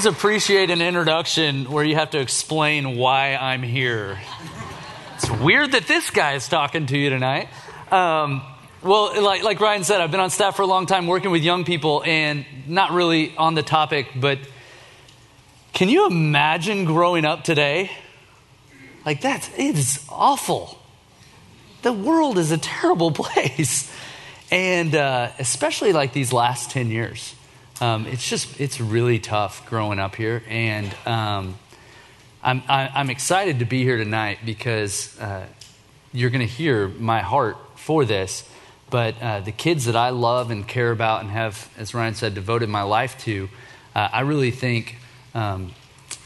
always 0.00 0.16
appreciate 0.16 0.70
an 0.70 0.80
introduction 0.80 1.70
where 1.70 1.84
you 1.84 1.94
have 1.94 2.08
to 2.08 2.18
explain 2.18 2.96
why 2.96 3.36
I'm 3.36 3.62
here. 3.62 4.18
It's 5.16 5.30
weird 5.30 5.72
that 5.72 5.88
this 5.88 6.08
guy 6.08 6.32
is 6.32 6.48
talking 6.48 6.86
to 6.86 6.96
you 6.96 7.10
tonight. 7.10 7.48
Um, 7.92 8.40
well, 8.82 9.22
like, 9.22 9.42
like 9.42 9.60
Ryan 9.60 9.84
said, 9.84 10.00
I've 10.00 10.10
been 10.10 10.20
on 10.20 10.30
staff 10.30 10.56
for 10.56 10.62
a 10.62 10.66
long 10.66 10.86
time 10.86 11.06
working 11.06 11.30
with 11.30 11.42
young 11.42 11.66
people 11.66 12.02
and 12.06 12.46
not 12.66 12.92
really 12.92 13.36
on 13.36 13.54
the 13.54 13.62
topic, 13.62 14.08
but 14.16 14.38
can 15.74 15.90
you 15.90 16.06
imagine 16.06 16.86
growing 16.86 17.26
up 17.26 17.44
today? 17.44 17.90
Like, 19.04 19.20
that's, 19.20 19.50
it 19.58 19.76
is 19.76 20.02
awful. 20.08 20.78
The 21.82 21.92
world 21.92 22.38
is 22.38 22.52
a 22.52 22.58
terrible 22.58 23.10
place. 23.10 23.94
And 24.50 24.94
uh, 24.94 25.32
especially 25.38 25.92
like 25.92 26.14
these 26.14 26.32
last 26.32 26.70
10 26.70 26.90
years. 26.90 27.34
Um, 27.80 28.06
it's 28.06 28.28
just, 28.28 28.60
it's 28.60 28.78
really 28.78 29.18
tough 29.18 29.66
growing 29.66 29.98
up 29.98 30.14
here. 30.14 30.42
And 30.48 30.94
um, 31.06 31.58
I'm, 32.42 32.62
I, 32.68 32.82
am 32.82 32.90
i 32.94 33.00
am 33.00 33.10
excited 33.10 33.60
to 33.60 33.64
be 33.64 33.84
here 33.84 33.96
tonight 33.96 34.40
because 34.44 35.18
uh, 35.18 35.46
you're 36.12 36.30
going 36.30 36.46
to 36.46 36.52
hear 36.52 36.88
my 36.88 37.20
heart 37.20 37.56
for 37.76 38.04
this. 38.04 38.46
But 38.90 39.20
uh, 39.22 39.40
the 39.40 39.52
kids 39.52 39.86
that 39.86 39.96
I 39.96 40.10
love 40.10 40.50
and 40.50 40.66
care 40.68 40.90
about 40.90 41.22
and 41.22 41.30
have, 41.30 41.70
as 41.78 41.94
Ryan 41.94 42.14
said, 42.14 42.34
devoted 42.34 42.68
my 42.68 42.82
life 42.82 43.18
to, 43.24 43.48
uh, 43.94 44.08
I 44.12 44.20
really 44.20 44.50
think 44.50 44.96
um, 45.34 45.72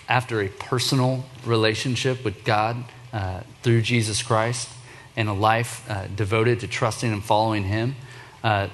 after 0.09 0.41
a 0.41 0.49
personal 0.49 1.25
relationship 1.45 2.25
with 2.25 2.45
God 2.45 2.83
uh, 3.13 3.43
through 3.63 3.83
Jesus 3.83 4.23
Christ 4.23 4.69
and 5.17 5.29
a 5.29 5.33
life 5.33 5.89
uh, 5.89 6.09
devoted 6.09 6.61
to 6.61 6.67
trusting 6.67 7.13
and 7.13 7.23
following 7.23 7.65
Him, 7.65 7.95
uh, 8.43 8.69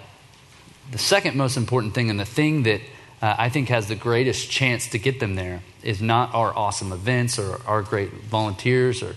the 0.90 0.98
second 0.98 1.36
most 1.36 1.56
important 1.56 1.94
thing 1.94 2.10
and 2.10 2.18
the 2.18 2.24
thing 2.24 2.64
that 2.64 2.80
uh, 3.22 3.34
I 3.38 3.48
think 3.48 3.68
has 3.68 3.86
the 3.86 3.94
greatest 3.94 4.50
chance 4.50 4.88
to 4.88 4.98
get 4.98 5.20
them 5.20 5.34
there 5.34 5.62
is 5.82 6.00
not 6.00 6.34
our 6.34 6.56
awesome 6.56 6.92
events 6.92 7.38
or 7.38 7.60
our 7.66 7.82
great 7.82 8.12
volunteers 8.12 9.02
or 9.02 9.14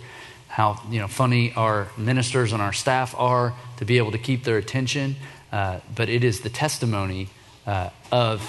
how 0.47 0.79
you 0.89 0.99
know 0.99 1.07
funny 1.07 1.51
our 1.53 1.87
ministers 1.97 2.53
and 2.53 2.61
our 2.61 2.73
staff 2.73 3.15
are 3.17 3.53
to 3.77 3.85
be 3.85 3.97
able 3.97 4.11
to 4.11 4.17
keep 4.17 4.43
their 4.43 4.57
attention, 4.57 5.15
uh, 5.51 5.79
but 5.95 6.09
it 6.09 6.23
is 6.23 6.41
the 6.41 6.49
testimony 6.49 7.29
uh, 7.65 7.89
of 8.11 8.47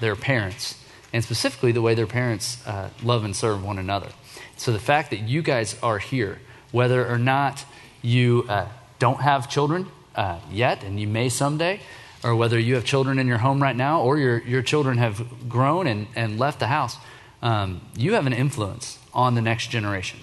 their 0.00 0.16
parents 0.16 0.78
and 1.12 1.22
specifically 1.22 1.72
the 1.72 1.82
way 1.82 1.94
their 1.94 2.06
parents 2.06 2.66
uh, 2.66 2.88
love 3.02 3.24
and 3.24 3.36
serve 3.36 3.62
one 3.62 3.78
another. 3.78 4.08
So 4.56 4.72
the 4.72 4.78
fact 4.78 5.10
that 5.10 5.20
you 5.20 5.42
guys 5.42 5.76
are 5.82 5.98
here, 5.98 6.38
whether 6.70 7.06
or 7.06 7.18
not 7.18 7.64
you 8.00 8.46
uh, 8.48 8.66
don't 8.98 9.20
have 9.20 9.50
children 9.50 9.88
uh, 10.14 10.38
yet, 10.50 10.84
and 10.84 10.98
you 10.98 11.06
may 11.06 11.28
someday, 11.28 11.80
or 12.24 12.36
whether 12.36 12.58
you 12.58 12.74
have 12.74 12.84
children 12.84 13.18
in 13.18 13.26
your 13.26 13.38
home 13.38 13.62
right 13.62 13.76
now, 13.76 14.02
or 14.02 14.18
your, 14.18 14.38
your 14.42 14.62
children 14.62 14.98
have 14.98 15.48
grown 15.48 15.86
and, 15.86 16.06
and 16.14 16.38
left 16.38 16.60
the 16.60 16.68
house, 16.68 16.96
um, 17.42 17.80
you 17.96 18.14
have 18.14 18.26
an 18.26 18.32
influence 18.32 18.98
on 19.12 19.34
the 19.34 19.42
next 19.42 19.68
generation. 19.68 20.20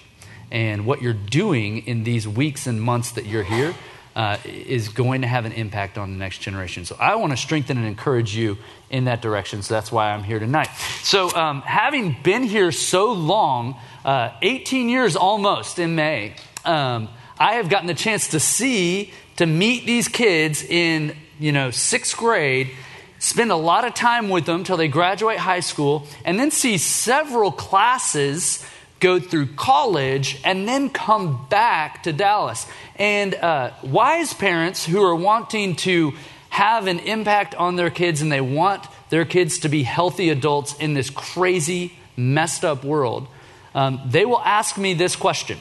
And 0.50 0.86
what 0.86 1.02
you're 1.02 1.12
doing 1.12 1.86
in 1.86 2.04
these 2.04 2.26
weeks 2.26 2.66
and 2.66 2.80
months 2.80 3.12
that 3.12 3.26
you're 3.26 3.44
here 3.44 3.74
uh, 4.16 4.38
is 4.44 4.88
going 4.88 5.20
to 5.20 5.26
have 5.26 5.44
an 5.44 5.52
impact 5.52 5.96
on 5.96 6.10
the 6.10 6.18
next 6.18 6.38
generation. 6.38 6.84
So 6.84 6.96
I 6.98 7.14
want 7.14 7.32
to 7.32 7.36
strengthen 7.36 7.78
and 7.78 7.86
encourage 7.86 8.34
you 8.34 8.58
in 8.90 9.04
that 9.04 9.22
direction. 9.22 9.62
So 9.62 9.74
that's 9.74 9.92
why 9.92 10.10
I'm 10.10 10.24
here 10.24 10.38
tonight. 10.38 10.68
So, 11.02 11.34
um, 11.36 11.62
having 11.62 12.16
been 12.22 12.42
here 12.42 12.72
so 12.72 13.12
long, 13.12 13.76
uh, 14.04 14.32
18 14.42 14.88
years 14.88 15.14
almost 15.14 15.78
in 15.78 15.94
May, 15.94 16.34
um, 16.64 17.08
I 17.38 17.54
have 17.54 17.68
gotten 17.68 17.86
the 17.86 17.94
chance 17.94 18.28
to 18.28 18.40
see, 18.40 19.12
to 19.36 19.46
meet 19.46 19.86
these 19.86 20.08
kids 20.08 20.62
in, 20.64 21.16
you 21.40 21.50
know, 21.50 21.70
sixth 21.70 22.16
grade, 22.16 22.70
spend 23.18 23.50
a 23.50 23.56
lot 23.56 23.84
of 23.84 23.94
time 23.94 24.28
with 24.28 24.46
them 24.46 24.62
till 24.62 24.76
they 24.76 24.88
graduate 24.88 25.38
high 25.38 25.60
school, 25.60 26.06
and 26.24 26.38
then 26.38 26.50
see 26.50 26.78
several 26.78 27.50
classes 27.50 28.64
go 29.00 29.18
through 29.18 29.46
college, 29.56 30.38
and 30.44 30.68
then 30.68 30.90
come 30.90 31.46
back 31.48 32.02
to 32.02 32.12
Dallas. 32.12 32.66
And 32.96 33.34
uh, 33.34 33.70
wise 33.82 34.34
parents 34.34 34.84
who 34.84 35.02
are 35.02 35.16
wanting 35.16 35.74
to 35.76 36.12
have 36.50 36.86
an 36.86 36.98
impact 36.98 37.54
on 37.54 37.76
their 37.76 37.88
kids 37.88 38.20
and 38.20 38.30
they 38.30 38.42
want 38.42 38.86
their 39.08 39.24
kids 39.24 39.60
to 39.60 39.68
be 39.70 39.82
healthy 39.82 40.28
adults 40.28 40.74
in 40.74 40.92
this 40.92 41.08
crazy, 41.08 41.94
messed 42.16 42.64
up 42.64 42.84
world, 42.84 43.26
um, 43.74 44.02
they 44.06 44.26
will 44.26 44.40
ask 44.40 44.76
me 44.76 44.92
this 44.92 45.16
question. 45.16 45.58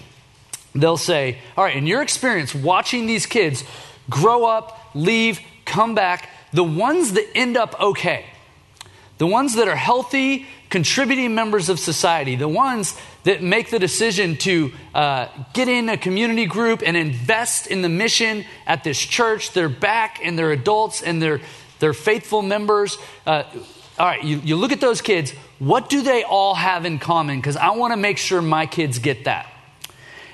They'll 0.76 0.98
say, 0.98 1.38
All 1.56 1.64
right, 1.64 1.76
in 1.76 1.88
your 1.88 2.02
experience 2.02 2.54
watching 2.54 3.06
these 3.06 3.26
kids 3.26 3.64
grow 4.10 4.46
up, 4.46 4.80
leave, 4.94 5.40
come 5.70 5.96
back, 5.96 6.30
the 6.52 6.64
ones 6.64 7.14
that 7.14 7.28
end 7.36 7.56
up 7.56 7.80
okay, 7.80 8.26
the 9.20 9.28
ones 9.28 9.56
that 9.56 9.68
are 9.68 9.76
healthy, 9.76 10.46
contributing 10.70 11.36
members 11.36 11.70
of 11.70 11.80
society, 11.80 12.36
the 12.36 12.48
ones 12.48 12.98
that 13.24 13.44
make 13.44 13.70
the 13.70 13.80
decision 13.80 14.38
to 14.38 14.72
uh, 14.96 15.28
get 15.54 15.68
in 15.68 15.90
a 15.90 15.98
community 15.98 16.46
group 16.46 16.82
and 16.86 16.96
invest 16.96 17.68
in 17.68 17.82
the 17.82 17.90
mission 17.90 18.46
at 18.66 18.84
this 18.84 18.98
church, 18.98 19.52
they're 19.52 19.68
back 19.68 20.20
and 20.24 20.40
they're 20.40 20.52
adults 20.52 21.04
and 21.04 21.22
they're, 21.22 21.42
they're 21.80 21.94
faithful 21.94 22.42
members. 22.42 22.98
Uh, 23.26 23.44
all 23.98 24.06
right, 24.06 24.24
you, 24.24 24.38
you 24.46 24.56
look 24.56 24.72
at 24.72 24.80
those 24.80 25.02
kids, 25.02 25.34
what 25.60 25.90
do 25.90 26.02
they 26.02 26.24
all 26.24 26.56
have 26.56 26.86
in 26.86 27.00
common? 27.00 27.40
Because 27.40 27.58
I 27.58 27.72
want 27.72 27.92
to 27.92 27.98
make 27.98 28.18
sure 28.18 28.42
my 28.42 28.66
kids 28.66 29.00
get 29.00 29.26
that. 29.26 29.52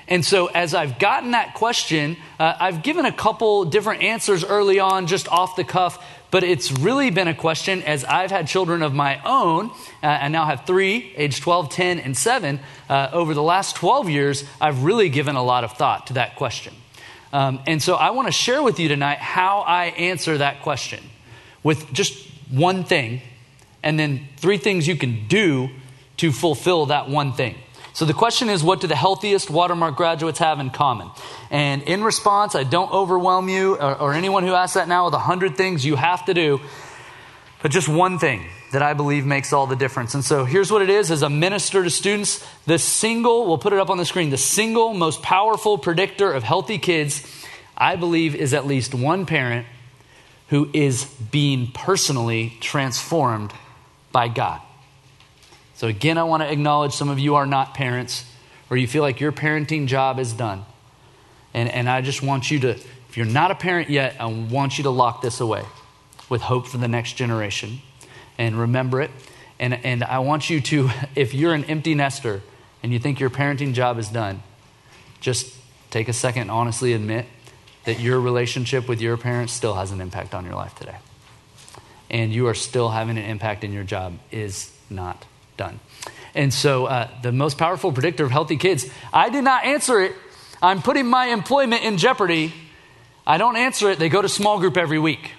And 0.08 0.24
so, 0.24 0.46
as 0.46 0.72
I've 0.72 0.98
gotten 1.00 1.32
that 1.32 1.54
question, 1.54 2.16
uh, 2.38 2.54
I've 2.60 2.82
given 2.84 3.06
a 3.06 3.12
couple 3.12 3.64
different 3.64 4.02
answers 4.02 4.44
early 4.44 4.78
on, 4.78 5.08
just 5.08 5.28
off 5.28 5.56
the 5.56 5.64
cuff, 5.64 6.04
but 6.30 6.44
it's 6.44 6.70
really 6.70 7.10
been 7.10 7.26
a 7.26 7.34
question 7.34 7.82
as 7.82 8.04
I've 8.04 8.30
had 8.30 8.46
children 8.46 8.82
of 8.82 8.94
my 8.94 9.20
own, 9.24 9.70
uh, 10.02 10.06
and 10.06 10.32
now 10.32 10.46
have 10.46 10.64
three, 10.64 11.12
age 11.16 11.40
12, 11.40 11.70
10, 11.70 11.98
and 11.98 12.16
7. 12.16 12.60
Uh, 12.88 13.08
over 13.12 13.34
the 13.34 13.42
last 13.42 13.74
12 13.76 14.08
years, 14.08 14.44
I've 14.60 14.84
really 14.84 15.08
given 15.08 15.34
a 15.34 15.42
lot 15.42 15.64
of 15.64 15.72
thought 15.72 16.06
to 16.08 16.12
that 16.14 16.36
question. 16.36 16.74
Um, 17.32 17.60
and 17.66 17.82
so, 17.82 17.96
I 17.96 18.10
want 18.10 18.28
to 18.28 18.32
share 18.32 18.62
with 18.62 18.78
you 18.78 18.86
tonight 18.86 19.18
how 19.18 19.60
I 19.60 19.86
answer 19.86 20.38
that 20.38 20.62
question 20.62 21.02
with 21.64 21.92
just 21.92 22.30
one 22.48 22.84
thing, 22.84 23.22
and 23.82 23.98
then 23.98 24.28
three 24.36 24.58
things 24.58 24.86
you 24.86 24.94
can 24.94 25.26
do 25.26 25.70
to 26.18 26.30
fulfill 26.30 26.86
that 26.86 27.08
one 27.08 27.32
thing. 27.32 27.56
So 27.96 28.04
the 28.04 28.12
question 28.12 28.50
is, 28.50 28.62
what 28.62 28.82
do 28.82 28.88
the 28.88 28.94
healthiest 28.94 29.48
Watermark 29.48 29.96
graduates 29.96 30.38
have 30.40 30.60
in 30.60 30.68
common? 30.68 31.08
And 31.50 31.82
in 31.84 32.04
response, 32.04 32.54
I 32.54 32.62
don't 32.62 32.92
overwhelm 32.92 33.48
you 33.48 33.76
or, 33.76 33.98
or 33.98 34.12
anyone 34.12 34.42
who 34.42 34.52
asks 34.52 34.74
that 34.74 34.86
now 34.86 35.06
with 35.06 35.14
a 35.14 35.18
hundred 35.18 35.56
things 35.56 35.82
you 35.82 35.96
have 35.96 36.26
to 36.26 36.34
do, 36.34 36.60
but 37.62 37.70
just 37.70 37.88
one 37.88 38.18
thing 38.18 38.44
that 38.72 38.82
I 38.82 38.92
believe 38.92 39.24
makes 39.24 39.54
all 39.54 39.66
the 39.66 39.76
difference. 39.76 40.12
And 40.12 40.22
so 40.22 40.44
here's 40.44 40.70
what 40.70 40.82
it 40.82 40.90
is 40.90 41.10
as 41.10 41.22
a 41.22 41.30
minister 41.30 41.82
to 41.82 41.88
students, 41.88 42.46
the 42.66 42.78
single, 42.78 43.46
we'll 43.46 43.56
put 43.56 43.72
it 43.72 43.78
up 43.78 43.88
on 43.88 43.96
the 43.96 44.04
screen, 44.04 44.28
the 44.28 44.36
single 44.36 44.92
most 44.92 45.22
powerful 45.22 45.78
predictor 45.78 46.30
of 46.30 46.42
healthy 46.42 46.76
kids, 46.76 47.26
I 47.78 47.96
believe, 47.96 48.34
is 48.34 48.52
at 48.52 48.66
least 48.66 48.94
one 48.94 49.24
parent 49.24 49.66
who 50.48 50.68
is 50.74 51.06
being 51.30 51.68
personally 51.72 52.58
transformed 52.60 53.54
by 54.12 54.28
God. 54.28 54.60
So, 55.76 55.88
again, 55.88 56.16
I 56.16 56.24
want 56.24 56.42
to 56.42 56.50
acknowledge 56.50 56.94
some 56.94 57.10
of 57.10 57.18
you 57.18 57.34
are 57.34 57.44
not 57.44 57.74
parents 57.74 58.24
or 58.70 58.78
you 58.78 58.86
feel 58.86 59.02
like 59.02 59.20
your 59.20 59.30
parenting 59.30 59.86
job 59.86 60.18
is 60.18 60.32
done. 60.32 60.64
And, 61.52 61.68
and 61.68 61.86
I 61.86 62.00
just 62.00 62.22
want 62.22 62.50
you 62.50 62.58
to, 62.60 62.70
if 62.70 63.16
you're 63.16 63.26
not 63.26 63.50
a 63.50 63.54
parent 63.54 63.90
yet, 63.90 64.16
I 64.18 64.24
want 64.24 64.78
you 64.78 64.84
to 64.84 64.90
lock 64.90 65.20
this 65.20 65.38
away 65.38 65.64
with 66.30 66.40
hope 66.40 66.66
for 66.66 66.78
the 66.78 66.88
next 66.88 67.12
generation 67.12 67.80
and 68.38 68.58
remember 68.58 69.02
it. 69.02 69.10
And, 69.58 69.74
and 69.84 70.02
I 70.02 70.20
want 70.20 70.48
you 70.48 70.62
to, 70.62 70.90
if 71.14 71.34
you're 71.34 71.52
an 71.52 71.64
empty 71.64 71.94
nester 71.94 72.40
and 72.82 72.90
you 72.90 72.98
think 72.98 73.20
your 73.20 73.30
parenting 73.30 73.74
job 73.74 73.98
is 73.98 74.08
done, 74.08 74.42
just 75.20 75.54
take 75.90 76.08
a 76.08 76.14
second 76.14 76.42
and 76.42 76.50
honestly 76.50 76.94
admit 76.94 77.26
that 77.84 78.00
your 78.00 78.18
relationship 78.18 78.88
with 78.88 79.02
your 79.02 79.18
parents 79.18 79.52
still 79.52 79.74
has 79.74 79.92
an 79.92 80.00
impact 80.00 80.34
on 80.34 80.46
your 80.46 80.54
life 80.54 80.74
today. 80.74 80.96
And 82.08 82.32
you 82.32 82.46
are 82.46 82.54
still 82.54 82.88
having 82.88 83.18
an 83.18 83.24
impact 83.24 83.62
in 83.62 83.74
your 83.74 83.84
job 83.84 84.18
is 84.30 84.72
not 84.88 85.26
done. 85.56 85.80
And 86.34 86.52
so, 86.52 86.86
uh, 86.86 87.08
the 87.22 87.32
most 87.32 87.56
powerful 87.56 87.92
predictor 87.92 88.24
of 88.24 88.30
healthy 88.30 88.56
kids, 88.56 88.88
I 89.12 89.30
did 89.30 89.42
not 89.42 89.64
answer 89.64 90.00
it. 90.00 90.12
I'm 90.62 90.82
putting 90.82 91.06
my 91.06 91.26
employment 91.26 91.82
in 91.82 91.96
jeopardy. 91.96 92.52
I 93.26 93.38
don't 93.38 93.56
answer 93.56 93.90
it. 93.90 93.98
They 93.98 94.08
go 94.08 94.22
to 94.22 94.28
small 94.28 94.58
group 94.60 94.76
every 94.76 94.98
week. 94.98 95.32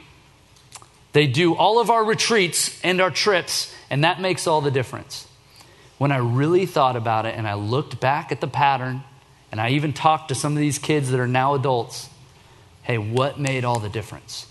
They 1.13 1.27
do 1.27 1.55
all 1.55 1.79
of 1.79 1.89
our 1.89 2.03
retreats 2.03 2.79
and 2.83 2.99
our 3.01 3.11
trips, 3.11 3.73
and 3.89 4.03
that 4.03 4.21
makes 4.21 4.45
all 4.47 4.61
the 4.61 4.71
difference. 4.71 5.27
When 5.97 6.11
I 6.11 6.17
really 6.17 6.65
thought 6.65 6.95
about 6.95 7.25
it 7.25 7.35
and 7.35 7.47
I 7.47 7.55
looked 7.55 7.99
back 7.99 8.31
at 8.31 8.41
the 8.41 8.47
pattern, 8.47 9.03
and 9.51 9.61
I 9.61 9.69
even 9.69 9.93
talked 9.93 10.29
to 10.29 10.35
some 10.35 10.53
of 10.53 10.59
these 10.59 10.77
kids 10.77 11.09
that 11.11 11.19
are 11.19 11.27
now 11.27 11.53
adults, 11.55 12.09
hey, 12.83 12.97
what 12.97 13.39
made 13.39 13.65
all 13.65 13.79
the 13.79 13.89
difference? 13.89 14.45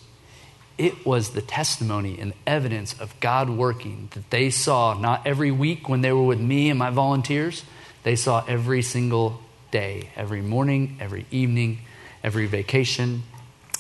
It 0.79 1.07
was 1.07 1.31
the 1.31 1.41
testimony 1.41 2.19
and 2.19 2.35
evidence 2.47 2.99
of 3.01 3.19
God 3.21 3.49
working 3.49 4.09
that 4.15 4.31
they 4.31 4.51
saw 4.51 4.95
not 4.95 5.27
every 5.27 5.51
week 5.51 5.89
when 5.89 6.03
they 6.03 6.13
were 6.13 6.25
with 6.25 6.41
me 6.41 6.69
and 6.69 6.79
my 6.79 6.91
volunteers, 6.91 7.65
they 8.03 8.17
saw 8.17 8.45
every 8.47 8.83
single 8.83 9.41
day, 9.71 10.11
every 10.17 10.43
morning, 10.43 10.99
every 11.01 11.27
evening, 11.31 11.79
every 12.23 12.47
vacation, 12.47 13.23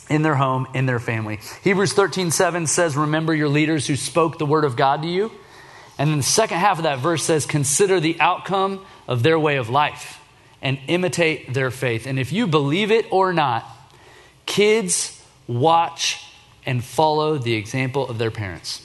in 0.08 0.22
their 0.22 0.37
home, 0.37 0.66
in 0.72 0.87
their 0.87 1.00
family. 1.00 1.38
Hebrews 1.62 1.93
13 1.93 2.31
7 2.31 2.66
says, 2.66 2.96
Remember 2.96 3.34
your 3.34 3.49
leaders 3.49 3.87
who 3.87 3.96
spoke 3.96 4.38
the 4.38 4.46
word 4.46 4.64
of 4.64 4.76
God 4.76 5.02
to 5.02 5.08
you. 5.08 5.32
And 5.99 6.10
then 6.10 6.19
the 6.19 6.25
second 6.25 6.58
half 6.58 6.78
of 6.78 6.84
that 6.84 6.99
verse 6.99 7.25
says, 7.25 7.46
Consider 7.46 8.00
the 8.00 8.19
outcome 8.20 8.84
of 9.08 9.22
their 9.22 9.38
way 9.38 9.56
of 9.56 9.69
life 9.69 10.20
and 10.62 10.78
imitate 10.87 11.52
their 11.52 11.70
faith. 11.70 12.06
And 12.06 12.19
if 12.19 12.32
you 12.32 12.46
believe 12.46 12.90
it 12.90 13.06
or 13.10 13.32
not, 13.32 13.64
kids 14.46 15.25
watch 15.46 16.25
and 16.66 16.84
follow 16.84 17.38
the 17.38 17.54
example 17.54 18.08
of 18.08 18.18
their 18.18 18.30
parents. 18.30 18.82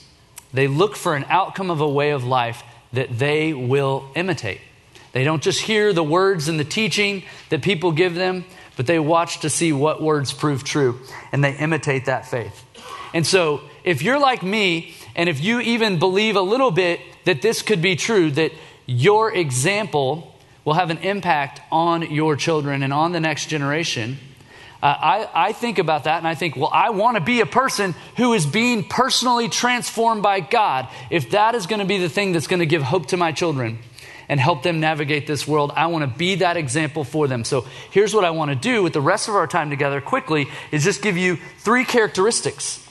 They 0.52 0.68
look 0.68 0.96
for 0.96 1.16
an 1.16 1.26
outcome 1.28 1.70
of 1.70 1.80
a 1.80 1.88
way 1.88 2.10
of 2.10 2.24
life 2.24 2.62
that 2.92 3.18
they 3.18 3.52
will 3.52 4.10
imitate. 4.14 4.60
They 5.12 5.24
don't 5.24 5.42
just 5.42 5.60
hear 5.62 5.92
the 5.92 6.02
words 6.02 6.48
and 6.48 6.58
the 6.58 6.64
teaching 6.64 7.24
that 7.50 7.62
people 7.62 7.92
give 7.92 8.14
them, 8.14 8.44
but 8.76 8.86
they 8.86 8.98
watch 8.98 9.40
to 9.40 9.50
see 9.50 9.72
what 9.72 10.02
words 10.02 10.32
prove 10.32 10.64
true 10.64 11.00
and 11.32 11.42
they 11.42 11.56
imitate 11.56 12.06
that 12.06 12.26
faith. 12.26 12.64
And 13.14 13.26
so, 13.26 13.60
if 13.84 14.00
you're 14.00 14.18
like 14.18 14.42
me, 14.42 14.94
and 15.14 15.28
if 15.28 15.42
you 15.42 15.60
even 15.60 15.98
believe 15.98 16.36
a 16.36 16.40
little 16.40 16.70
bit 16.70 17.00
that 17.24 17.42
this 17.42 17.60
could 17.60 17.82
be 17.82 17.96
true, 17.96 18.30
that 18.30 18.52
your 18.86 19.34
example 19.34 20.34
will 20.64 20.74
have 20.74 20.90
an 20.90 20.98
impact 20.98 21.60
on 21.70 22.10
your 22.10 22.36
children 22.36 22.82
and 22.82 22.92
on 22.92 23.12
the 23.12 23.20
next 23.20 23.46
generation, 23.46 24.18
uh, 24.82 24.86
I, 24.86 25.28
I 25.32 25.52
think 25.52 25.78
about 25.78 26.04
that 26.04 26.18
and 26.18 26.26
I 26.26 26.34
think, 26.34 26.56
well, 26.56 26.70
I 26.72 26.90
want 26.90 27.16
to 27.16 27.22
be 27.22 27.40
a 27.40 27.46
person 27.46 27.94
who 28.16 28.32
is 28.32 28.44
being 28.44 28.82
personally 28.82 29.48
transformed 29.48 30.24
by 30.24 30.40
God. 30.40 30.88
If 31.08 31.30
that 31.30 31.54
is 31.54 31.66
going 31.66 31.78
to 31.78 31.86
be 31.86 31.98
the 31.98 32.08
thing 32.08 32.32
that's 32.32 32.48
going 32.48 32.60
to 32.60 32.66
give 32.66 32.82
hope 32.82 33.06
to 33.06 33.16
my 33.16 33.30
children 33.30 33.78
and 34.28 34.40
help 34.40 34.64
them 34.64 34.80
navigate 34.80 35.28
this 35.28 35.46
world, 35.46 35.72
I 35.76 35.86
want 35.86 36.02
to 36.02 36.18
be 36.18 36.36
that 36.36 36.56
example 36.56 37.04
for 37.04 37.28
them. 37.28 37.44
So 37.44 37.64
here's 37.92 38.12
what 38.12 38.24
I 38.24 38.30
want 38.30 38.50
to 38.50 38.56
do 38.56 38.82
with 38.82 38.92
the 38.92 39.00
rest 39.00 39.28
of 39.28 39.36
our 39.36 39.46
time 39.46 39.70
together 39.70 40.00
quickly 40.00 40.48
is 40.72 40.82
just 40.82 41.00
give 41.00 41.16
you 41.16 41.38
three 41.58 41.84
characteristics 41.84 42.84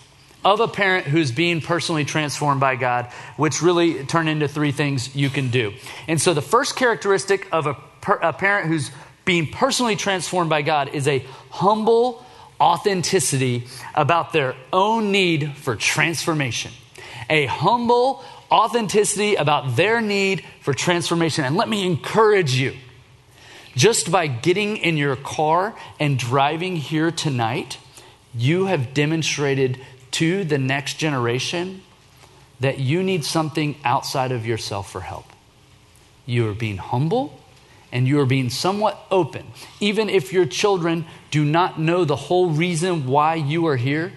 of 0.46 0.62
a 0.62 0.68
parent 0.70 1.08
who's 1.08 1.32
being 1.32 1.60
personally 1.60 2.06
transformed 2.06 2.62
by 2.62 2.78
God, 2.78 3.08
which 3.36 3.62
really 3.62 4.06
turn 4.06 4.30
into 4.30 4.48
three 4.48 4.72
things 4.72 5.14
you 5.14 5.30
can 5.30 5.50
do. 5.50 5.74
And 6.08 6.22
so 6.22 6.34
the 6.34 6.42
first 6.42 6.78
characteristic 6.78 7.48
of 7.52 7.68
a, 7.68 7.74
per, 8.00 8.14
a 8.16 8.34
parent 8.34 8.68
who's 8.68 8.92
being 9.32 9.48
personally 9.48 9.96
transformed 9.96 10.50
by 10.50 10.62
God 10.62 10.94
is 10.94 11.08
a 11.08 11.20
humble 11.52 12.22
authenticity 12.60 13.66
about 13.96 14.34
their 14.34 14.58
own 14.74 15.10
need 15.14 15.56
for 15.56 15.78
transformation. 15.78 16.74
A 17.30 17.46
humble 17.46 18.26
authenticity 18.52 19.36
about 19.36 19.78
their 19.78 20.02
need 20.02 20.44
for 20.60 20.74
transformation. 20.74 21.46
And 21.46 21.56
let 21.56 21.70
me 21.70 21.86
encourage 21.86 22.56
you 22.56 22.76
just 23.74 24.12
by 24.12 24.28
getting 24.28 24.76
in 24.76 24.98
your 24.98 25.16
car 25.16 25.78
and 25.98 26.20
driving 26.20 26.76
here 26.76 27.10
tonight, 27.10 27.78
you 28.36 28.66
have 28.66 28.94
demonstrated 28.94 29.80
to 30.12 30.44
the 30.44 30.58
next 30.58 30.96
generation 30.96 31.84
that 32.60 32.80
you 32.80 33.02
need 33.02 33.24
something 33.24 33.78
outside 33.86 34.34
of 34.34 34.46
yourself 34.46 34.92
for 34.92 35.00
help. 35.00 35.28
You 36.26 36.50
are 36.50 36.54
being 36.54 36.76
humble 36.76 37.41
and 37.92 38.08
you 38.08 38.20
are 38.20 38.26
being 38.26 38.50
somewhat 38.50 39.00
open. 39.12 39.46
Even 39.80 40.10
if 40.10 40.32
your 40.32 40.46
children 40.46 41.06
do 41.30 41.44
not 41.44 41.80
know 41.80 42.06
the 42.06 42.16
whole 42.16 42.50
reason 42.50 43.08
why 43.08 43.36
you 43.36 43.68
are 43.68 43.76
here, 43.76 44.14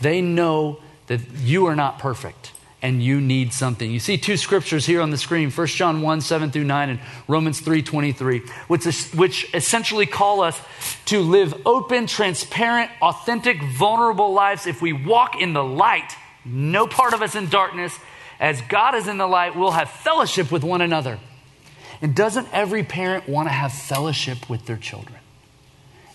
they 0.00 0.20
know 0.20 0.78
that 1.06 1.20
you 1.38 1.66
are 1.66 1.76
not 1.76 1.98
perfect 1.98 2.52
and 2.82 3.00
you 3.00 3.20
need 3.20 3.52
something. 3.52 3.90
You 3.90 4.00
see 4.00 4.18
two 4.18 4.36
scriptures 4.36 4.84
here 4.84 5.00
on 5.00 5.10
the 5.10 5.16
screen, 5.16 5.50
1 5.52 5.66
John 5.68 6.02
1, 6.02 6.20
7 6.20 6.50
through 6.50 6.64
9, 6.64 6.90
and 6.90 7.00
Romans 7.28 7.60
3, 7.60 7.80
23, 7.80 8.40
which, 8.66 8.86
is, 8.86 9.12
which 9.12 9.48
essentially 9.54 10.04
call 10.04 10.40
us 10.40 10.60
to 11.06 11.20
live 11.20 11.54
open, 11.64 12.08
transparent, 12.08 12.90
authentic, 13.00 13.62
vulnerable 13.62 14.32
lives. 14.32 14.66
If 14.66 14.82
we 14.82 14.92
walk 14.92 15.40
in 15.40 15.52
the 15.52 15.62
light, 15.62 16.16
no 16.44 16.88
part 16.88 17.14
of 17.14 17.22
us 17.22 17.36
in 17.36 17.48
darkness, 17.48 17.96
as 18.40 18.60
God 18.62 18.96
is 18.96 19.06
in 19.06 19.16
the 19.16 19.28
light, 19.28 19.54
we'll 19.54 19.70
have 19.70 19.88
fellowship 19.88 20.50
with 20.50 20.64
one 20.64 20.80
another. 20.80 21.20
And 22.02 22.16
doesn't 22.16 22.48
every 22.52 22.82
parent 22.82 23.28
want 23.28 23.48
to 23.48 23.52
have 23.52 23.72
fellowship 23.72 24.50
with 24.50 24.66
their 24.66 24.76
children? 24.76 25.20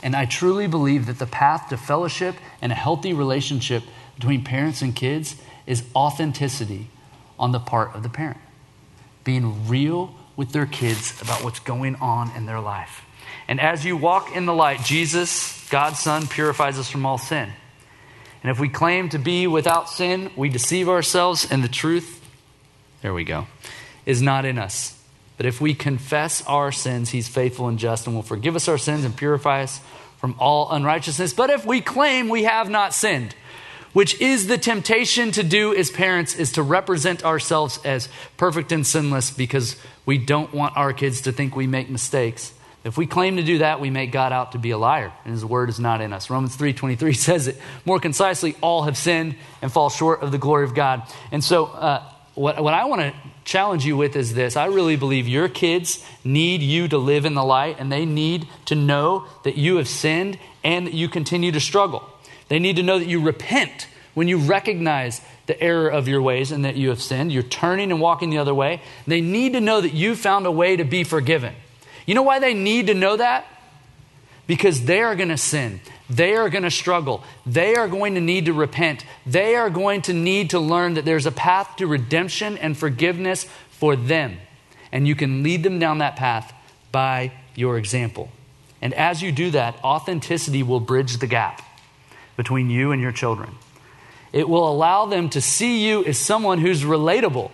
And 0.03 0.15
I 0.15 0.25
truly 0.25 0.67
believe 0.67 1.05
that 1.07 1.17
the 1.17 1.25
path 1.25 1.69
to 1.69 1.77
fellowship 1.77 2.35
and 2.61 2.71
a 2.71 2.75
healthy 2.75 3.13
relationship 3.13 3.83
between 4.15 4.43
parents 4.43 4.81
and 4.81 4.95
kids 4.95 5.37
is 5.65 5.83
authenticity 5.95 6.89
on 7.39 7.51
the 7.51 7.59
part 7.59 7.95
of 7.95 8.03
the 8.03 8.09
parent. 8.09 8.39
Being 9.23 9.67
real 9.67 10.13
with 10.35 10.51
their 10.51 10.65
kids 10.65 11.19
about 11.21 11.43
what's 11.43 11.59
going 11.59 11.95
on 11.95 12.31
in 12.35 12.45
their 12.45 12.59
life. 12.59 13.03
And 13.47 13.59
as 13.59 13.85
you 13.85 13.95
walk 13.95 14.35
in 14.35 14.45
the 14.45 14.53
light, 14.53 14.83
Jesus, 14.83 15.67
God's 15.69 15.99
Son, 15.99 16.27
purifies 16.27 16.77
us 16.77 16.89
from 16.89 17.05
all 17.05 17.17
sin. 17.17 17.49
And 18.43 18.51
if 18.51 18.59
we 18.59 18.69
claim 18.69 19.09
to 19.09 19.17
be 19.17 19.47
without 19.47 19.89
sin, 19.89 20.31
we 20.35 20.49
deceive 20.49 20.89
ourselves, 20.89 21.49
and 21.49 21.63
the 21.63 21.67
truth, 21.69 22.21
there 23.01 23.13
we 23.13 23.23
go, 23.23 23.47
is 24.05 24.21
not 24.21 24.45
in 24.45 24.57
us. 24.57 24.96
But 25.37 25.45
if 25.45 25.61
we 25.61 25.73
confess 25.73 26.45
our 26.47 26.71
sins, 26.71 27.11
he's 27.11 27.27
faithful 27.27 27.67
and 27.67 27.77
just 27.77 28.07
and 28.07 28.15
will 28.15 28.23
forgive 28.23 28.55
us 28.55 28.67
our 28.67 28.77
sins 28.77 29.05
and 29.05 29.15
purify 29.15 29.63
us 29.63 29.79
from 30.17 30.35
all 30.39 30.71
unrighteousness. 30.71 31.33
But 31.33 31.51
if 31.51 31.65
we 31.65 31.79
claim 31.79 32.27
we 32.27 32.43
have 32.43 32.69
not 32.69 32.93
sinned, 32.93 33.35
which 33.93 34.19
is 34.19 34.47
the 34.47 34.57
temptation 34.57 35.31
to 35.31 35.43
do 35.43 35.73
as 35.75 35.91
parents, 35.91 36.35
is 36.35 36.53
to 36.53 36.63
represent 36.63 37.23
ourselves 37.23 37.79
as 37.85 38.09
perfect 38.35 38.71
and 38.71 38.85
sinless 38.85 39.31
because 39.31 39.75
we 40.05 40.17
don't 40.17 40.53
want 40.53 40.75
our 40.75 40.91
kids 40.91 41.21
to 41.21 41.31
think 41.31 41.55
we 41.55 41.67
make 41.67 41.89
mistakes. 41.89 42.53
If 42.83 42.97
we 42.97 43.05
claim 43.05 43.37
to 43.37 43.43
do 43.43 43.59
that, 43.59 43.79
we 43.79 43.89
make 43.89 44.11
God 44.11 44.31
out 44.31 44.53
to 44.53 44.59
be 44.59 44.71
a 44.71 44.77
liar, 44.77 45.11
and 45.25 45.33
his 45.33 45.43
word 45.43 45.69
is 45.69 45.79
not 45.79 45.99
in 45.99 46.13
us. 46.13 46.29
Romans 46.29 46.55
3.23 46.55 47.15
says 47.17 47.47
it 47.47 47.57
more 47.85 47.99
concisely, 47.99 48.55
all 48.61 48.83
have 48.83 48.97
sinned 48.97 49.35
and 49.61 49.71
fall 49.71 49.89
short 49.89 50.21
of 50.21 50.31
the 50.31 50.37
glory 50.37 50.63
of 50.63 50.73
God. 50.73 51.03
And 51.31 51.43
so 51.43 51.65
uh, 51.65 52.03
what, 52.33 52.61
what 52.63 52.73
I 52.73 52.85
want 52.85 53.01
to 53.01 53.13
challenge 53.47 53.85
you 53.85 53.97
with 53.97 54.15
is 54.15 54.35
this 54.35 54.55
I 54.55 54.65
really 54.65 54.97
believe 54.97 55.27
your 55.27 55.47
kids 55.49 56.05
need 56.23 56.61
you 56.61 56.87
to 56.89 56.97
live 56.97 57.25
in 57.25 57.33
the 57.33 57.43
light, 57.43 57.77
and 57.79 57.91
they 57.91 58.05
need 58.05 58.47
to 58.65 58.75
know 58.75 59.25
that 59.43 59.57
you 59.57 59.77
have 59.77 59.87
sinned 59.87 60.37
and 60.63 60.85
that 60.85 60.93
you 60.93 61.07
continue 61.09 61.51
to 61.51 61.59
struggle. 61.59 62.07
They 62.49 62.59
need 62.59 62.75
to 62.75 62.83
know 62.83 62.99
that 62.99 63.07
you 63.07 63.21
repent 63.21 63.87
when 64.13 64.27
you 64.27 64.37
recognize 64.37 65.21
the 65.47 65.59
error 65.61 65.87
of 65.87 66.07
your 66.07 66.21
ways 66.21 66.51
and 66.51 66.65
that 66.65 66.75
you 66.75 66.89
have 66.89 67.01
sinned. 67.01 67.31
You're 67.31 67.43
turning 67.43 67.91
and 67.91 68.01
walking 68.01 68.29
the 68.29 68.37
other 68.37 68.53
way. 68.53 68.81
They 69.05 69.21
need 69.21 69.53
to 69.53 69.61
know 69.61 69.81
that 69.81 69.93
you 69.93 70.15
found 70.15 70.45
a 70.45 70.51
way 70.51 70.75
to 70.75 70.83
be 70.83 71.03
forgiven. 71.03 71.55
You 72.05 72.15
know 72.15 72.23
why 72.23 72.39
they 72.39 72.53
need 72.53 72.87
to 72.87 72.93
know 72.93 73.17
that? 73.17 73.45
Because 74.45 74.85
they 74.85 75.01
are 75.01 75.15
going 75.15 75.29
to 75.29 75.37
sin. 75.37 75.81
They 76.09 76.35
are 76.35 76.49
going 76.49 76.63
to 76.63 76.71
struggle. 76.71 77.23
They 77.45 77.75
are 77.75 77.87
going 77.87 78.15
to 78.15 78.21
need 78.21 78.45
to 78.45 78.53
repent. 78.53 79.05
They 79.25 79.55
are 79.55 79.69
going 79.69 80.03
to 80.03 80.13
need 80.13 80.51
to 80.51 80.59
learn 80.59 80.93
that 80.93 81.05
there's 81.05 81.25
a 81.25 81.31
path 81.31 81.75
to 81.77 81.87
redemption 81.87 82.57
and 82.57 82.77
forgiveness 82.77 83.45
for 83.69 83.95
them. 83.95 84.37
And 84.91 85.07
you 85.07 85.15
can 85.15 85.43
lead 85.43 85.63
them 85.63 85.79
down 85.79 85.97
that 85.97 86.15
path 86.15 86.53
by 86.91 87.33
your 87.55 87.77
example. 87.77 88.29
And 88.81 88.93
as 88.93 89.21
you 89.21 89.31
do 89.31 89.51
that, 89.51 89.83
authenticity 89.83 90.63
will 90.63 90.79
bridge 90.79 91.17
the 91.17 91.27
gap 91.27 91.61
between 92.37 92.69
you 92.69 92.91
and 92.91 93.01
your 93.01 93.11
children. 93.11 93.55
It 94.31 94.47
will 94.47 94.69
allow 94.69 95.05
them 95.07 95.29
to 95.31 95.41
see 95.41 95.85
you 95.85 96.05
as 96.05 96.17
someone 96.17 96.59
who's 96.59 96.83
relatable 96.83 97.51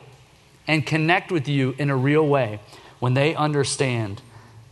and 0.67 0.86
connect 0.86 1.31
with 1.31 1.48
you 1.48 1.75
in 1.77 1.89
a 1.89 1.95
real 1.95 2.27
way 2.27 2.60
when 3.00 3.13
they 3.13 3.36
understand 3.36 4.22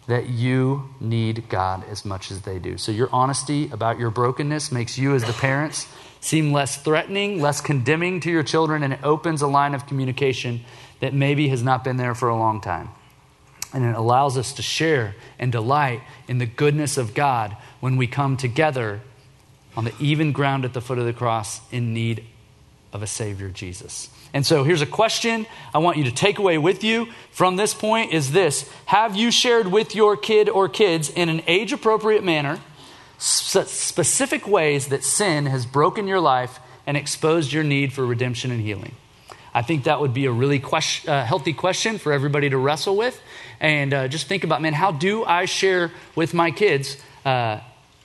that 0.07 0.29
you 0.29 0.89
need 0.99 1.47
God 1.49 1.83
as 1.89 2.03
much 2.03 2.31
as 2.31 2.41
they 2.41 2.59
do. 2.59 2.77
So, 2.77 2.91
your 2.91 3.09
honesty 3.11 3.69
about 3.71 3.99
your 3.99 4.09
brokenness 4.09 4.71
makes 4.71 4.97
you, 4.97 5.13
as 5.15 5.23
the 5.23 5.33
parents, 5.33 5.87
seem 6.19 6.51
less 6.51 6.77
threatening, 6.77 7.41
less 7.41 7.61
condemning 7.61 8.19
to 8.21 8.31
your 8.31 8.43
children, 8.43 8.83
and 8.83 8.93
it 8.93 8.99
opens 9.03 9.41
a 9.41 9.47
line 9.47 9.73
of 9.73 9.87
communication 9.87 10.61
that 10.99 11.13
maybe 11.13 11.49
has 11.49 11.63
not 11.63 11.83
been 11.83 11.97
there 11.97 12.15
for 12.15 12.29
a 12.29 12.37
long 12.37 12.61
time. 12.61 12.89
And 13.73 13.85
it 13.85 13.95
allows 13.95 14.37
us 14.37 14.53
to 14.53 14.61
share 14.61 15.15
and 15.39 15.51
delight 15.51 16.01
in 16.27 16.37
the 16.37 16.45
goodness 16.45 16.97
of 16.97 17.13
God 17.13 17.55
when 17.79 17.95
we 17.95 18.05
come 18.07 18.37
together 18.37 19.01
on 19.75 19.85
the 19.85 19.93
even 19.99 20.31
ground 20.31 20.65
at 20.65 20.73
the 20.73 20.81
foot 20.81 20.97
of 20.97 21.05
the 21.05 21.13
cross 21.13 21.61
in 21.71 21.93
need 21.93 22.25
of 22.93 23.01
a 23.01 23.07
Savior, 23.07 23.49
Jesus. 23.49 24.09
And 24.33 24.45
so 24.45 24.63
here's 24.63 24.81
a 24.81 24.87
question 24.87 25.45
I 25.73 25.79
want 25.79 25.97
you 25.97 26.05
to 26.05 26.11
take 26.11 26.39
away 26.39 26.57
with 26.57 26.83
you 26.83 27.07
from 27.31 27.55
this 27.55 27.73
point 27.73 28.13
is 28.13 28.31
this 28.31 28.69
Have 28.85 29.15
you 29.15 29.31
shared 29.31 29.67
with 29.67 29.95
your 29.95 30.15
kid 30.15 30.49
or 30.49 30.69
kids 30.69 31.09
in 31.09 31.29
an 31.29 31.41
age 31.47 31.73
appropriate 31.73 32.23
manner 32.23 32.59
specific 33.17 34.47
ways 34.47 34.87
that 34.87 35.03
sin 35.03 35.45
has 35.45 35.65
broken 35.65 36.07
your 36.07 36.19
life 36.19 36.59
and 36.87 36.97
exposed 36.97 37.53
your 37.53 37.63
need 37.63 37.93
for 37.93 38.05
redemption 38.05 38.51
and 38.51 38.61
healing? 38.61 38.95
I 39.53 39.61
think 39.61 39.83
that 39.83 39.99
would 39.99 40.13
be 40.13 40.25
a 40.25 40.31
really 40.31 40.59
question, 40.59 41.11
uh, 41.11 41.25
healthy 41.25 41.53
question 41.53 41.97
for 41.97 42.13
everybody 42.13 42.49
to 42.49 42.57
wrestle 42.57 42.95
with. 42.95 43.21
And 43.59 43.93
uh, 43.93 44.07
just 44.07 44.27
think 44.27 44.43
about, 44.43 44.61
man, 44.61 44.73
how 44.73 44.91
do 44.91 45.25
I 45.25 45.45
share 45.45 45.91
with 46.15 46.33
my 46.33 46.51
kids 46.51 46.97
uh, 47.25 47.59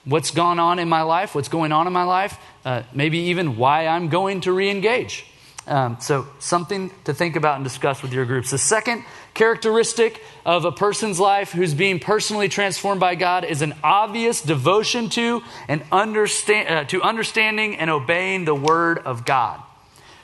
what's 0.06 0.30
gone 0.30 0.58
on 0.58 0.78
in 0.78 0.88
my 0.88 1.02
life, 1.02 1.34
what's 1.34 1.48
going 1.48 1.72
on 1.72 1.86
in 1.86 1.92
my 1.92 2.04
life, 2.04 2.38
uh, 2.64 2.82
maybe 2.94 3.18
even 3.18 3.58
why 3.58 3.86
I'm 3.86 4.08
going 4.08 4.40
to 4.42 4.52
re 4.52 4.70
engage? 4.70 5.26
Um, 5.66 5.98
so, 6.00 6.28
something 6.38 6.92
to 7.04 7.12
think 7.12 7.34
about 7.34 7.56
and 7.56 7.64
discuss 7.64 8.00
with 8.00 8.12
your 8.12 8.24
groups. 8.24 8.52
The 8.52 8.58
second 8.58 9.04
characteristic 9.34 10.22
of 10.44 10.64
a 10.64 10.70
person's 10.70 11.18
life 11.18 11.50
who's 11.50 11.74
being 11.74 11.98
personally 11.98 12.48
transformed 12.48 13.00
by 13.00 13.16
God 13.16 13.44
is 13.44 13.62
an 13.62 13.74
obvious 13.82 14.40
devotion 14.40 15.10
to 15.10 15.42
and 15.66 15.82
understand, 15.90 16.68
uh, 16.68 16.84
to 16.84 17.02
understanding 17.02 17.76
and 17.76 17.90
obeying 17.90 18.44
the 18.44 18.54
Word 18.54 18.98
of 18.98 19.24
God. 19.24 19.60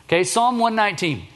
Okay, 0.06 0.22
Psalm 0.22 0.60
119. 0.60 1.26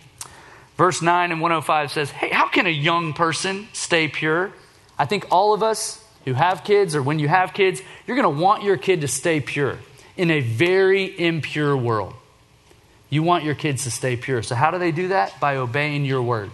Verse 0.77 1.01
9 1.01 1.33
and 1.33 1.41
105 1.41 1.91
says, 1.91 2.11
Hey, 2.11 2.29
how 2.29 2.49
can 2.49 2.67
a 2.67 2.71
young 2.71 3.13
person 3.13 3.67
stay 3.73 4.09
pure? 4.09 4.53
I 4.99 5.07
think 5.07 5.27
all 5.31 5.55
of 5.55 5.63
us 5.63 6.05
who 6.27 6.35
have 6.35 6.65
kids, 6.65 6.95
or 6.95 7.03
when 7.03 7.19
you 7.19 7.29
have 7.29 7.55
kids, 7.55 7.81
you're 8.07 8.17
going 8.17 8.37
to 8.37 8.43
want 8.43 8.65
your 8.65 8.77
kid 8.77 9.01
to 9.01 9.09
stay 9.09 9.41
pure 9.41 9.79
in 10.17 10.31
a 10.31 10.41
very 10.41 11.19
impure 11.19 11.77
world. 11.77 12.13
You 13.09 13.23
want 13.23 13.45
your 13.45 13.55
kids 13.55 13.85
to 13.85 13.91
stay 13.91 14.17
pure. 14.17 14.43
So, 14.43 14.55
how 14.55 14.73
do 14.73 14.79
they 14.79 14.93
do 14.93 15.09
that? 15.09 15.39
By 15.41 15.57
obeying 15.57 16.05
your 16.05 16.21
word. 16.21 16.51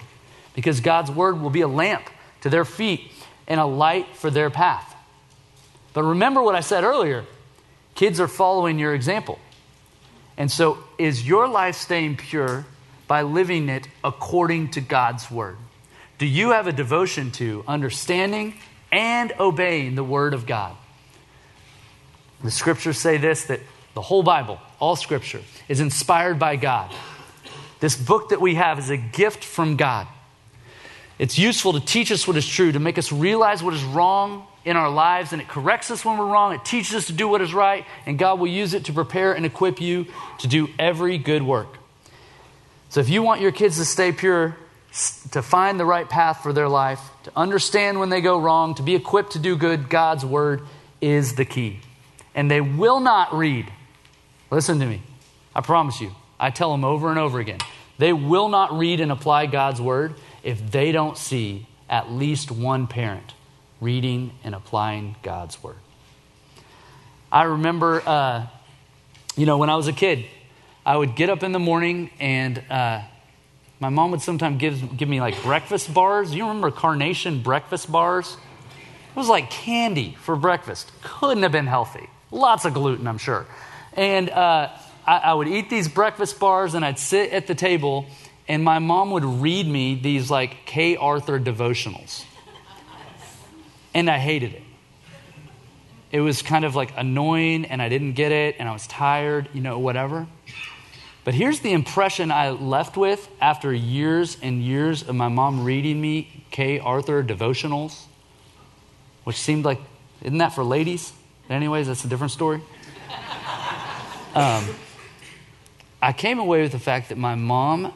Because 0.55 0.81
God's 0.81 1.11
word 1.11 1.41
will 1.41 1.51
be 1.51 1.63
a 1.63 1.69
lamp 1.69 2.09
to 2.43 2.51
their 2.51 2.67
feet 2.67 3.11
and 3.49 3.59
a 3.59 3.65
light 3.65 4.15
for 4.15 4.31
their 4.31 4.51
path. 4.51 4.95
But 5.95 6.05
remember 6.05 6.43
what 6.43 6.55
I 6.55 6.61
said 6.61 6.85
earlier 6.85 7.25
kids 7.95 8.21
are 8.21 8.29
following 8.29 8.79
your 8.79 8.95
example. 8.95 9.39
And 10.37 10.51
so, 10.51 10.79
is 10.99 11.27
your 11.27 11.49
life 11.49 11.77
staying 11.77 12.17
pure 12.17 12.67
by 13.07 13.23
living 13.23 13.71
it 13.71 13.89
according 14.05 14.73
to 14.73 14.83
God's 14.83 15.31
word? 15.31 15.57
Do 16.19 16.27
you 16.27 16.51
have 16.51 16.67
a 16.67 16.73
devotion 16.73 17.31
to 17.33 17.65
understanding 17.67 18.55
and 18.93 19.33
obeying 19.41 19.95
the 19.97 20.05
word 20.05 20.35
of 20.35 20.47
God? 20.47 20.77
The 22.45 22.51
scriptures 22.51 22.99
say 22.99 23.17
this 23.17 23.45
that 23.45 23.61
the 23.95 24.03
whole 24.03 24.23
Bible, 24.23 24.59
all 24.79 24.97
scripture, 24.97 25.41
is 25.69 25.81
inspired 25.81 26.39
by 26.39 26.57
God. 26.57 26.95
This 27.81 27.97
book 27.97 28.29
that 28.29 28.41
we 28.41 28.55
have 28.55 28.79
is 28.79 28.91
a 28.91 28.97
gift 28.97 29.43
from 29.43 29.77
God. 29.77 30.07
It's 31.19 31.39
useful 31.39 31.73
to 31.75 31.81
teach 31.81 32.11
us 32.11 32.27
what 32.27 32.37
is 32.37 32.47
true, 32.47 32.73
to 32.73 32.81
make 32.81 32.99
us 32.99 33.13
realize 33.13 33.63
what 33.63 33.75
is 33.75 33.85
wrong 33.85 34.47
in 34.65 34.77
our 34.77 34.91
lives, 34.91 35.33
and 35.33 35.43
it 35.43 35.49
corrects 35.49 35.91
us 35.91 36.05
when 36.05 36.17
we're 36.17 36.27
wrong. 36.27 36.55
It 36.55 36.65
teaches 36.65 36.95
us 36.95 37.07
to 37.07 37.13
do 37.13 37.29
what 37.29 37.41
is 37.41 37.53
right, 37.53 37.85
and 38.07 38.19
God 38.19 38.39
will 38.39 38.49
use 38.49 38.75
it 38.75 38.85
to 38.87 38.93
prepare 38.93 39.33
and 39.33 39.45
equip 39.45 39.81
you 39.81 40.07
to 40.39 40.47
do 40.47 40.69
every 40.79 41.19
good 41.19 41.43
work. 41.43 41.79
So 42.89 43.01
if 43.01 43.09
you 43.09 43.23
want 43.23 43.41
your 43.41 43.53
kids 43.53 43.79
to 43.79 43.85
stay 43.85 44.13
pure, 44.13 44.57
to 45.31 45.43
find 45.43 45.81
the 45.81 45.87
right 45.87 46.09
path 46.09 46.43
for 46.43 46.53
their 46.53 46.69
life, 46.69 47.01
to 47.25 47.33
understand 47.35 47.99
when 47.99 48.11
they 48.11 48.21
go 48.21 48.39
wrong, 48.39 48.75
to 48.75 48.83
be 48.83 48.95
equipped 48.95 49.33
to 49.33 49.39
do 49.39 49.57
good, 49.57 49.89
God's 49.89 50.25
word 50.25 50.63
is 51.01 51.35
the 51.35 51.45
key. 51.45 51.81
And 52.35 52.51
they 52.51 52.61
will 52.61 53.01
not 53.01 53.35
read. 53.35 53.71
Listen 54.51 54.79
to 54.81 54.87
me. 54.87 55.03
I 55.55 55.63
promise 55.63 56.01
you. 56.01 56.13
I 56.39 56.51
tell 56.51 56.73
them 56.73 56.85
over 56.85 57.11
and 57.11 57.19
over 57.19 57.41
again. 57.41 57.59
They 57.99 58.13
will 58.13 58.49
not 58.49 58.77
read 58.77 59.01
and 59.01 59.13
apply 59.13 59.47
God's 59.47 59.81
word 59.81 60.15
if 60.43 60.71
they 60.71 60.93
don't 60.93 61.17
see 61.17 61.67
at 61.89 62.11
least 62.11 62.51
one 62.51 62.87
parent 62.87 63.35
reading 63.81 64.33
and 64.45 64.55
applying 64.55 65.17
God's 65.23 65.63
word. 65.63 65.77
I 67.31 67.45
remember, 67.45 68.03
uh, 68.05 68.47
you 69.37 69.47
know, 69.47 69.57
when 69.57 69.71
I 69.71 69.77
was 69.77 69.89
a 69.89 69.93
kid, 69.93 70.27
I 70.85 70.97
would 70.97 71.17
get 71.17 71.31
up 71.31 71.43
in 71.43 71.53
the 71.53 71.59
morning 71.59 72.11
and 72.19 72.63
uh, 72.71 73.03
my 73.83 73.89
mom 73.89 74.13
would 74.13 74.23
sometimes 74.23 74.61
give, 74.61 74.97
give 74.97 75.09
me 75.09 75.21
like 75.21 75.43
breakfast 75.43 75.93
bars. 75.93 76.33
You 76.33 76.47
remember 76.47 76.71
carnation 76.71 77.43
breakfast 77.43 77.91
bars? 77.91 78.37
It 79.11 79.17
was 79.17 79.29
like 79.29 79.51
candy 79.51 80.17
for 80.21 80.37
breakfast. 80.37 80.93
Couldn't 81.03 81.43
have 81.43 81.51
been 81.51 81.67
healthy. 81.67 82.09
Lots 82.31 82.65
of 82.65 82.75
gluten, 82.75 83.09
I'm 83.09 83.19
sure. 83.19 83.45
And 83.95 84.31
uh, 84.31 84.71
I, 85.05 85.17
I 85.17 85.35
would 85.35 85.49
eat 85.49 85.69
these 85.69 85.89
breakfast 85.89 86.39
bars 86.39 86.75
and 86.75 86.85
I'd 86.85 87.01
sit 87.01 87.33
at 87.33 87.49
the 87.49 87.57
table 87.57 88.07
and 88.47 88.63
my 88.63 88.79
mom 88.79 89.11
would 89.11 89.25
read 89.25 89.67
me 89.67 89.97
these 89.97 90.31
like 90.31 90.65
Kay 90.65 90.95
Arthur 90.95 91.41
devotionals. 91.41 92.25
And 93.95 94.09
I 94.09 94.19
hated 94.19 94.55
it. 94.55 94.63
It 96.13 96.21
was 96.21 96.41
kind 96.41 96.65
of 96.65 96.77
like 96.77 96.93
annoying 96.97 97.65
and 97.65 97.83
I 97.83 97.89
didn't 97.89 98.13
get 98.13 98.31
it 98.31 98.55
and 98.61 98.69
I 98.69 98.73
was 98.73 98.87
tired, 98.87 99.49
you 99.53 99.61
know, 99.61 99.81
whatever. 99.81 100.29
But 101.25 101.35
here's 101.35 101.61
the 101.61 101.73
impression 101.73 102.33
I 102.33 102.51
left 102.51 102.97
with 102.97 103.29
after 103.41 103.73
years 103.73 104.37
and 104.43 104.63
years 104.63 105.09
of 105.09 105.15
my 105.15 105.29
mom 105.29 105.65
reading 105.65 106.01
me 106.01 106.45
Kay 106.51 106.81
Arthur 106.81 107.23
devotionals, 107.23 108.05
which 109.25 109.37
seemed 109.37 109.65
like, 109.65 109.81
isn't 110.23 110.39
that 110.39 110.51
for 110.51 110.65
ladies? 110.65 111.13
Anyways, 111.49 111.87
that's 111.87 112.05
a 112.05 112.09
different 112.09 112.33
story. 112.33 112.61
Um, 114.35 114.65
I 116.01 116.15
came 116.15 116.39
away 116.39 116.63
with 116.63 116.73
the 116.73 116.79
fact 116.79 117.11
that 117.11 117.19
my 117.19 117.35
mom 117.35 117.93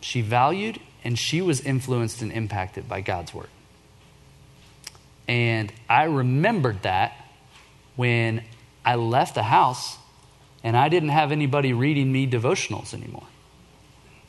she 0.00 0.22
valued 0.22 0.80
and 1.04 1.18
she 1.18 1.42
was 1.42 1.60
influenced 1.60 2.22
and 2.22 2.32
impacted 2.32 2.88
by 2.88 3.00
God's 3.00 3.34
word. 3.34 3.48
And 5.28 5.72
I 5.88 6.04
remembered 6.04 6.82
that 6.82 7.12
when 7.96 8.42
I 8.84 8.94
left 8.94 9.34
the 9.34 9.42
house 9.42 9.98
and 10.66 10.76
I 10.76 10.88
didn't 10.88 11.10
have 11.10 11.30
anybody 11.30 11.72
reading 11.72 12.10
me 12.10 12.26
devotionals 12.26 12.92
anymore. 12.92 13.28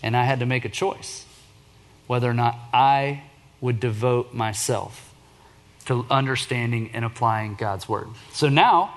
And 0.03 0.15
I 0.15 0.23
had 0.23 0.41
to 0.41 0.45
make 0.45 0.65
a 0.65 0.69
choice 0.69 1.25
whether 2.05 2.29
or 2.29 2.33
not 2.35 2.55
I 2.71 3.23
would 3.59 3.79
devote 3.79 4.35
myself 4.35 5.15
to 5.85 6.05
understanding 6.11 6.91
and 6.93 7.03
applying 7.03 7.55
God's 7.55 7.89
word. 7.89 8.09
So 8.33 8.49
now, 8.49 8.95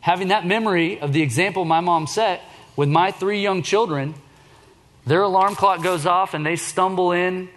having 0.00 0.28
that 0.28 0.46
memory 0.46 0.98
of 0.98 1.12
the 1.12 1.20
example 1.20 1.66
my 1.66 1.80
mom 1.80 2.06
set 2.06 2.40
with 2.76 2.88
my 2.88 3.10
three 3.10 3.42
young 3.42 3.62
children, 3.62 4.14
their 5.04 5.20
alarm 5.20 5.56
clock 5.56 5.82
goes 5.82 6.06
off 6.06 6.32
and 6.32 6.46
they 6.46 6.56
stumble 6.56 7.12
in 7.12 7.50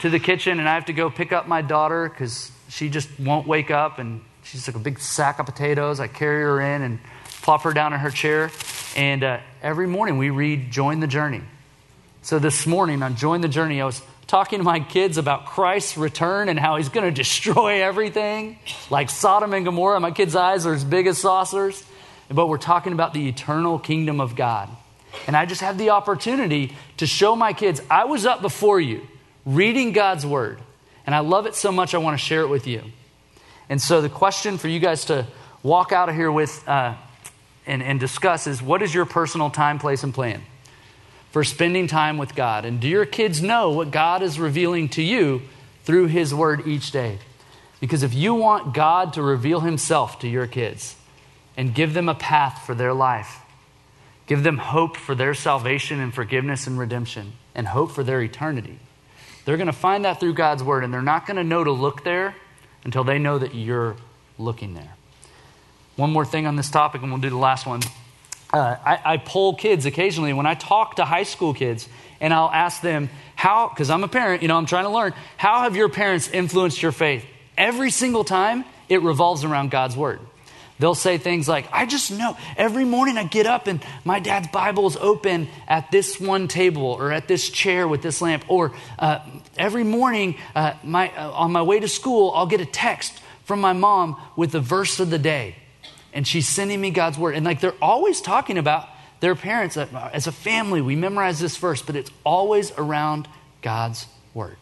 to 0.00 0.10
the 0.10 0.18
kitchen, 0.18 0.58
and 0.58 0.68
I 0.68 0.74
have 0.74 0.86
to 0.86 0.92
go 0.92 1.10
pick 1.10 1.32
up 1.32 1.46
my 1.46 1.62
daughter 1.62 2.08
because 2.08 2.50
she 2.68 2.88
just 2.88 3.08
won't 3.20 3.46
wake 3.46 3.70
up 3.70 4.00
and 4.00 4.20
she's 4.42 4.66
like 4.66 4.74
a 4.74 4.80
big 4.80 4.98
sack 4.98 5.38
of 5.38 5.46
potatoes. 5.46 6.00
I 6.00 6.08
carry 6.08 6.42
her 6.42 6.60
in 6.60 6.82
and 6.82 6.98
plop 7.44 7.60
her 7.64 7.74
down 7.74 7.92
in 7.92 8.00
her 8.00 8.10
chair. 8.10 8.50
And 8.96 9.22
uh, 9.22 9.38
every 9.62 9.86
morning 9.86 10.16
we 10.16 10.30
read 10.30 10.70
Join 10.70 11.00
the 11.00 11.06
Journey. 11.06 11.42
So 12.22 12.38
this 12.38 12.66
morning 12.66 13.02
on 13.02 13.16
Join 13.16 13.42
the 13.42 13.48
Journey, 13.48 13.82
I 13.82 13.84
was 13.84 14.00
talking 14.26 14.60
to 14.60 14.64
my 14.64 14.80
kids 14.80 15.18
about 15.18 15.44
Christ's 15.44 15.98
return 15.98 16.48
and 16.48 16.58
how 16.58 16.76
he's 16.76 16.88
going 16.88 17.04
to 17.04 17.12
destroy 17.22 17.82
everything, 17.82 18.58
like 18.88 19.10
Sodom 19.10 19.52
and 19.52 19.62
Gomorrah. 19.62 20.00
My 20.00 20.10
kids' 20.10 20.34
eyes 20.34 20.64
are 20.64 20.72
as 20.72 20.84
big 20.84 21.06
as 21.06 21.18
saucers. 21.18 21.84
But 22.30 22.46
we're 22.46 22.56
talking 22.56 22.94
about 22.94 23.12
the 23.12 23.28
eternal 23.28 23.78
kingdom 23.78 24.22
of 24.22 24.34
God. 24.34 24.70
And 25.26 25.36
I 25.36 25.44
just 25.44 25.60
had 25.60 25.76
the 25.76 25.90
opportunity 25.90 26.74
to 26.96 27.06
show 27.06 27.36
my 27.36 27.52
kids 27.52 27.82
I 27.90 28.06
was 28.06 28.24
up 28.24 28.40
before 28.40 28.80
you 28.80 29.06
reading 29.44 29.92
God's 29.92 30.24
word. 30.24 30.60
And 31.04 31.14
I 31.14 31.18
love 31.18 31.44
it 31.44 31.54
so 31.54 31.70
much, 31.70 31.94
I 31.94 31.98
want 31.98 32.18
to 32.18 32.24
share 32.24 32.40
it 32.40 32.48
with 32.48 32.66
you. 32.66 32.82
And 33.68 33.82
so, 33.82 34.00
the 34.00 34.08
question 34.08 34.56
for 34.56 34.68
you 34.68 34.80
guys 34.80 35.04
to 35.06 35.26
walk 35.62 35.92
out 35.92 36.08
of 36.08 36.14
here 36.14 36.32
with 36.32 36.66
uh, 36.66 36.94
and, 37.66 37.82
and 37.82 37.98
discuss 38.00 38.46
is 38.46 38.62
what 38.62 38.82
is 38.82 38.94
your 38.94 39.04
personal 39.04 39.50
time, 39.50 39.78
place, 39.78 40.02
and 40.02 40.12
plan 40.12 40.42
for 41.30 41.44
spending 41.44 41.86
time 41.86 42.18
with 42.18 42.34
God? 42.34 42.64
And 42.64 42.80
do 42.80 42.88
your 42.88 43.06
kids 43.06 43.42
know 43.42 43.70
what 43.70 43.90
God 43.90 44.22
is 44.22 44.38
revealing 44.38 44.88
to 44.90 45.02
you 45.02 45.42
through 45.84 46.06
His 46.06 46.34
word 46.34 46.66
each 46.66 46.90
day? 46.90 47.18
Because 47.80 48.02
if 48.02 48.14
you 48.14 48.34
want 48.34 48.74
God 48.74 49.12
to 49.14 49.22
reveal 49.22 49.60
Himself 49.60 50.18
to 50.20 50.28
your 50.28 50.46
kids 50.46 50.96
and 51.56 51.74
give 51.74 51.94
them 51.94 52.08
a 52.08 52.14
path 52.14 52.64
for 52.64 52.74
their 52.74 52.92
life, 52.92 53.40
Give 54.26 54.42
them 54.42 54.58
hope 54.58 54.96
for 54.96 55.14
their 55.14 55.34
salvation 55.34 56.00
and 56.00 56.14
forgiveness 56.14 56.66
and 56.66 56.78
redemption, 56.78 57.32
and 57.54 57.68
hope 57.68 57.90
for 57.90 58.02
their 58.02 58.22
eternity. 58.22 58.78
They're 59.44 59.58
going 59.58 59.66
to 59.66 59.72
find 59.72 60.04
that 60.06 60.18
through 60.18 60.34
God's 60.34 60.62
word, 60.62 60.84
and 60.84 60.94
they're 60.94 61.02
not 61.02 61.26
going 61.26 61.36
to 61.36 61.44
know 61.44 61.62
to 61.62 61.72
look 61.72 62.04
there 62.04 62.34
until 62.84 63.04
they 63.04 63.18
know 63.18 63.38
that 63.38 63.54
you're 63.54 63.96
looking 64.38 64.74
there. 64.74 64.94
One 65.96 66.12
more 66.12 66.24
thing 66.24 66.46
on 66.46 66.56
this 66.56 66.70
topic, 66.70 67.02
and 67.02 67.10
we'll 67.10 67.20
do 67.20 67.30
the 67.30 67.36
last 67.36 67.66
one. 67.66 67.80
Uh, 68.52 68.76
I, 68.84 69.00
I 69.04 69.16
poll 69.16 69.54
kids 69.54 69.86
occasionally 69.86 70.32
when 70.32 70.46
I 70.46 70.54
talk 70.54 70.96
to 70.96 71.04
high 71.04 71.22
school 71.22 71.54
kids, 71.54 71.88
and 72.20 72.32
I'll 72.32 72.50
ask 72.50 72.80
them, 72.80 73.10
How, 73.36 73.68
because 73.68 73.90
I'm 73.90 74.04
a 74.04 74.08
parent, 74.08 74.42
you 74.42 74.48
know, 74.48 74.56
I'm 74.56 74.66
trying 74.66 74.84
to 74.84 74.90
learn, 74.90 75.12
how 75.36 75.62
have 75.62 75.76
your 75.76 75.88
parents 75.88 76.28
influenced 76.28 76.82
your 76.82 76.92
faith? 76.92 77.24
Every 77.56 77.90
single 77.90 78.24
time, 78.24 78.64
it 78.88 79.02
revolves 79.02 79.44
around 79.44 79.70
God's 79.70 79.96
word. 79.96 80.20
They'll 80.78 80.96
say 80.96 81.18
things 81.18 81.48
like, 81.48 81.68
I 81.72 81.86
just 81.86 82.10
know 82.10 82.36
every 82.56 82.84
morning 82.84 83.16
I 83.16 83.24
get 83.24 83.46
up 83.46 83.68
and 83.68 83.80
my 84.04 84.18
dad's 84.18 84.48
Bible 84.48 84.88
is 84.88 84.96
open 84.96 85.48
at 85.68 85.92
this 85.92 86.20
one 86.20 86.48
table 86.48 86.86
or 86.86 87.12
at 87.12 87.28
this 87.28 87.48
chair 87.48 87.86
with 87.86 88.02
this 88.02 88.20
lamp. 88.20 88.44
Or 88.48 88.72
uh, 88.98 89.20
every 89.56 89.84
morning 89.84 90.36
uh, 90.54 90.74
my, 90.82 91.16
uh, 91.16 91.30
on 91.30 91.52
my 91.52 91.62
way 91.62 91.78
to 91.78 91.86
school, 91.86 92.32
I'll 92.34 92.46
get 92.46 92.60
a 92.60 92.66
text 92.66 93.20
from 93.44 93.60
my 93.60 93.72
mom 93.72 94.20
with 94.34 94.50
the 94.50 94.60
verse 94.60 94.98
of 94.98 95.10
the 95.10 95.18
day. 95.18 95.54
And 96.14 96.26
she's 96.26 96.48
sending 96.48 96.80
me 96.80 96.90
God's 96.90 97.18
word. 97.18 97.34
And 97.34 97.44
like 97.44 97.60
they're 97.60 97.74
always 97.82 98.22
talking 98.22 98.56
about 98.56 98.88
their 99.20 99.34
parents. 99.34 99.76
Uh, 99.76 100.10
as 100.12 100.26
a 100.26 100.32
family, 100.32 100.80
we 100.80 100.96
memorize 100.96 101.40
this 101.40 101.56
verse, 101.56 101.82
but 101.82 101.96
it's 101.96 102.10
always 102.24 102.72
around 102.78 103.28
God's 103.60 104.06
word. 104.32 104.56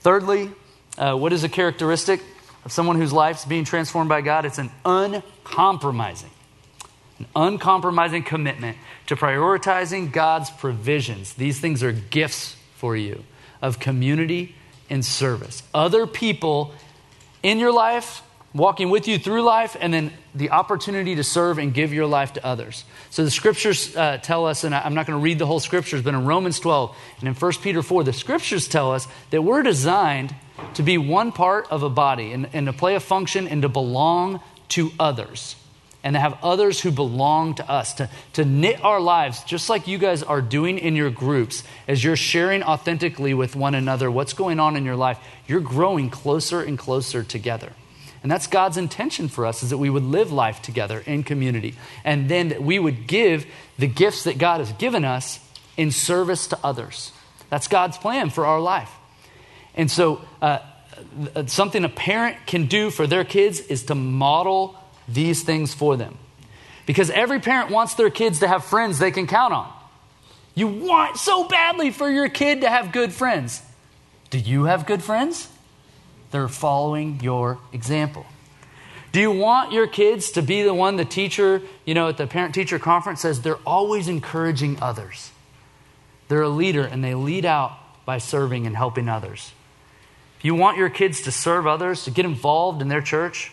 Thirdly, 0.00 0.50
uh, 0.96 1.14
what 1.16 1.32
is 1.32 1.44
a 1.44 1.48
characteristic 1.48 2.20
of 2.64 2.72
someone 2.72 2.96
whose 2.96 3.12
life's 3.12 3.44
being 3.44 3.64
transformed 3.64 4.08
by 4.08 4.20
God, 4.20 4.44
it's 4.44 4.58
an 4.58 4.70
uncompromising, 4.84 6.30
an 7.18 7.26
uncompromising 7.36 8.22
commitment 8.22 8.78
to 9.06 9.16
prioritizing 9.16 10.12
God's 10.12 10.50
provisions. 10.50 11.34
These 11.34 11.60
things 11.60 11.82
are 11.82 11.92
gifts 11.92 12.56
for 12.76 12.96
you 12.96 13.24
of 13.60 13.80
community 13.80 14.54
and 14.88 15.04
service. 15.04 15.62
Other 15.72 16.06
people 16.06 16.74
in 17.42 17.58
your 17.58 17.72
life 17.72 18.22
walking 18.54 18.88
with 18.88 19.08
you 19.08 19.18
through 19.18 19.42
life, 19.42 19.76
and 19.78 19.92
then 19.92 20.12
the 20.34 20.50
opportunity 20.50 21.16
to 21.16 21.24
serve 21.24 21.58
and 21.58 21.74
give 21.74 21.92
your 21.92 22.06
life 22.06 22.34
to 22.34 22.46
others. 22.46 22.84
So 23.10 23.24
the 23.24 23.30
scriptures 23.30 23.94
uh, 23.96 24.18
tell 24.18 24.46
us, 24.46 24.62
and 24.64 24.74
I'm 24.74 24.94
not 24.94 25.06
going 25.06 25.18
to 25.18 25.22
read 25.22 25.38
the 25.38 25.46
whole 25.46 25.60
scriptures, 25.60 26.02
but 26.02 26.14
in 26.14 26.24
Romans 26.24 26.60
12 26.60 26.96
and 27.20 27.28
in 27.28 27.34
1 27.34 27.52
Peter 27.62 27.82
4, 27.82 28.04
the 28.04 28.12
scriptures 28.12 28.68
tell 28.68 28.92
us 28.92 29.08
that 29.30 29.42
we're 29.42 29.62
designed 29.62 30.34
to 30.74 30.82
be 30.82 30.98
one 30.98 31.32
part 31.32 31.66
of 31.70 31.82
a 31.82 31.90
body 31.90 32.32
and, 32.32 32.48
and 32.52 32.66
to 32.66 32.72
play 32.72 32.94
a 32.94 33.00
function 33.00 33.48
and 33.48 33.62
to 33.62 33.68
belong 33.68 34.40
to 34.68 34.92
others 35.00 35.56
and 36.04 36.14
to 36.14 36.20
have 36.20 36.38
others 36.42 36.80
who 36.82 36.90
belong 36.90 37.54
to 37.54 37.68
us, 37.68 37.94
to, 37.94 38.10
to 38.34 38.44
knit 38.44 38.84
our 38.84 39.00
lives, 39.00 39.42
just 39.44 39.70
like 39.70 39.88
you 39.88 39.96
guys 39.96 40.22
are 40.22 40.42
doing 40.42 40.78
in 40.78 40.94
your 40.94 41.10
groups, 41.10 41.64
as 41.88 42.04
you're 42.04 42.14
sharing 42.14 42.62
authentically 42.62 43.32
with 43.32 43.56
one 43.56 43.74
another 43.74 44.10
what's 44.10 44.34
going 44.34 44.60
on 44.60 44.76
in 44.76 44.84
your 44.84 44.96
life, 44.96 45.18
you're 45.46 45.60
growing 45.60 46.10
closer 46.10 46.60
and 46.60 46.78
closer 46.78 47.24
together. 47.24 47.72
And 48.24 48.32
that's 48.32 48.46
God's 48.46 48.78
intention 48.78 49.28
for 49.28 49.44
us 49.44 49.62
is 49.62 49.68
that 49.68 49.76
we 49.76 49.90
would 49.90 50.02
live 50.02 50.32
life 50.32 50.62
together 50.62 51.02
in 51.04 51.24
community. 51.24 51.74
And 52.04 52.26
then 52.26 52.48
that 52.48 52.62
we 52.62 52.78
would 52.78 53.06
give 53.06 53.44
the 53.78 53.86
gifts 53.86 54.24
that 54.24 54.38
God 54.38 54.60
has 54.60 54.72
given 54.72 55.04
us 55.04 55.38
in 55.76 55.90
service 55.90 56.46
to 56.46 56.58
others. 56.64 57.12
That's 57.50 57.68
God's 57.68 57.98
plan 57.98 58.30
for 58.30 58.46
our 58.46 58.60
life. 58.62 58.90
And 59.74 59.90
so, 59.90 60.22
uh, 60.40 60.60
something 61.46 61.84
a 61.84 61.88
parent 61.90 62.38
can 62.46 62.64
do 62.64 62.88
for 62.88 63.06
their 63.06 63.24
kids 63.24 63.60
is 63.60 63.84
to 63.84 63.94
model 63.94 64.74
these 65.06 65.42
things 65.42 65.74
for 65.74 65.98
them. 65.98 66.16
Because 66.86 67.10
every 67.10 67.40
parent 67.40 67.70
wants 67.70 67.94
their 67.94 68.08
kids 68.08 68.38
to 68.38 68.48
have 68.48 68.64
friends 68.64 68.98
they 68.98 69.10
can 69.10 69.26
count 69.26 69.52
on. 69.52 69.70
You 70.54 70.68
want 70.68 71.18
so 71.18 71.46
badly 71.46 71.90
for 71.90 72.08
your 72.08 72.30
kid 72.30 72.62
to 72.62 72.70
have 72.70 72.90
good 72.90 73.12
friends. 73.12 73.60
Do 74.30 74.38
you 74.38 74.64
have 74.64 74.86
good 74.86 75.02
friends? 75.02 75.46
They're 76.34 76.48
following 76.48 77.20
your 77.22 77.60
example. 77.72 78.26
Do 79.12 79.20
you 79.20 79.30
want 79.30 79.70
your 79.70 79.86
kids 79.86 80.32
to 80.32 80.42
be 80.42 80.64
the 80.64 80.74
one 80.74 80.96
the 80.96 81.04
teacher, 81.04 81.62
you 81.84 81.94
know, 81.94 82.08
at 82.08 82.16
the 82.16 82.26
parent 82.26 82.56
teacher 82.56 82.80
conference 82.80 83.20
says 83.20 83.42
they're 83.42 83.54
always 83.64 84.08
encouraging 84.08 84.78
others? 84.82 85.30
They're 86.26 86.42
a 86.42 86.48
leader 86.48 86.82
and 86.82 87.04
they 87.04 87.14
lead 87.14 87.44
out 87.44 87.78
by 88.04 88.18
serving 88.18 88.66
and 88.66 88.76
helping 88.76 89.08
others. 89.08 89.52
If 90.36 90.44
you 90.44 90.56
want 90.56 90.76
your 90.76 90.90
kids 90.90 91.20
to 91.20 91.30
serve 91.30 91.68
others, 91.68 92.02
to 92.02 92.10
get 92.10 92.24
involved 92.24 92.82
in 92.82 92.88
their 92.88 93.00
church, 93.00 93.52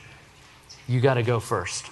you 0.88 1.02
got 1.02 1.14
to 1.14 1.24
go 1.24 1.40
first. 1.40 1.86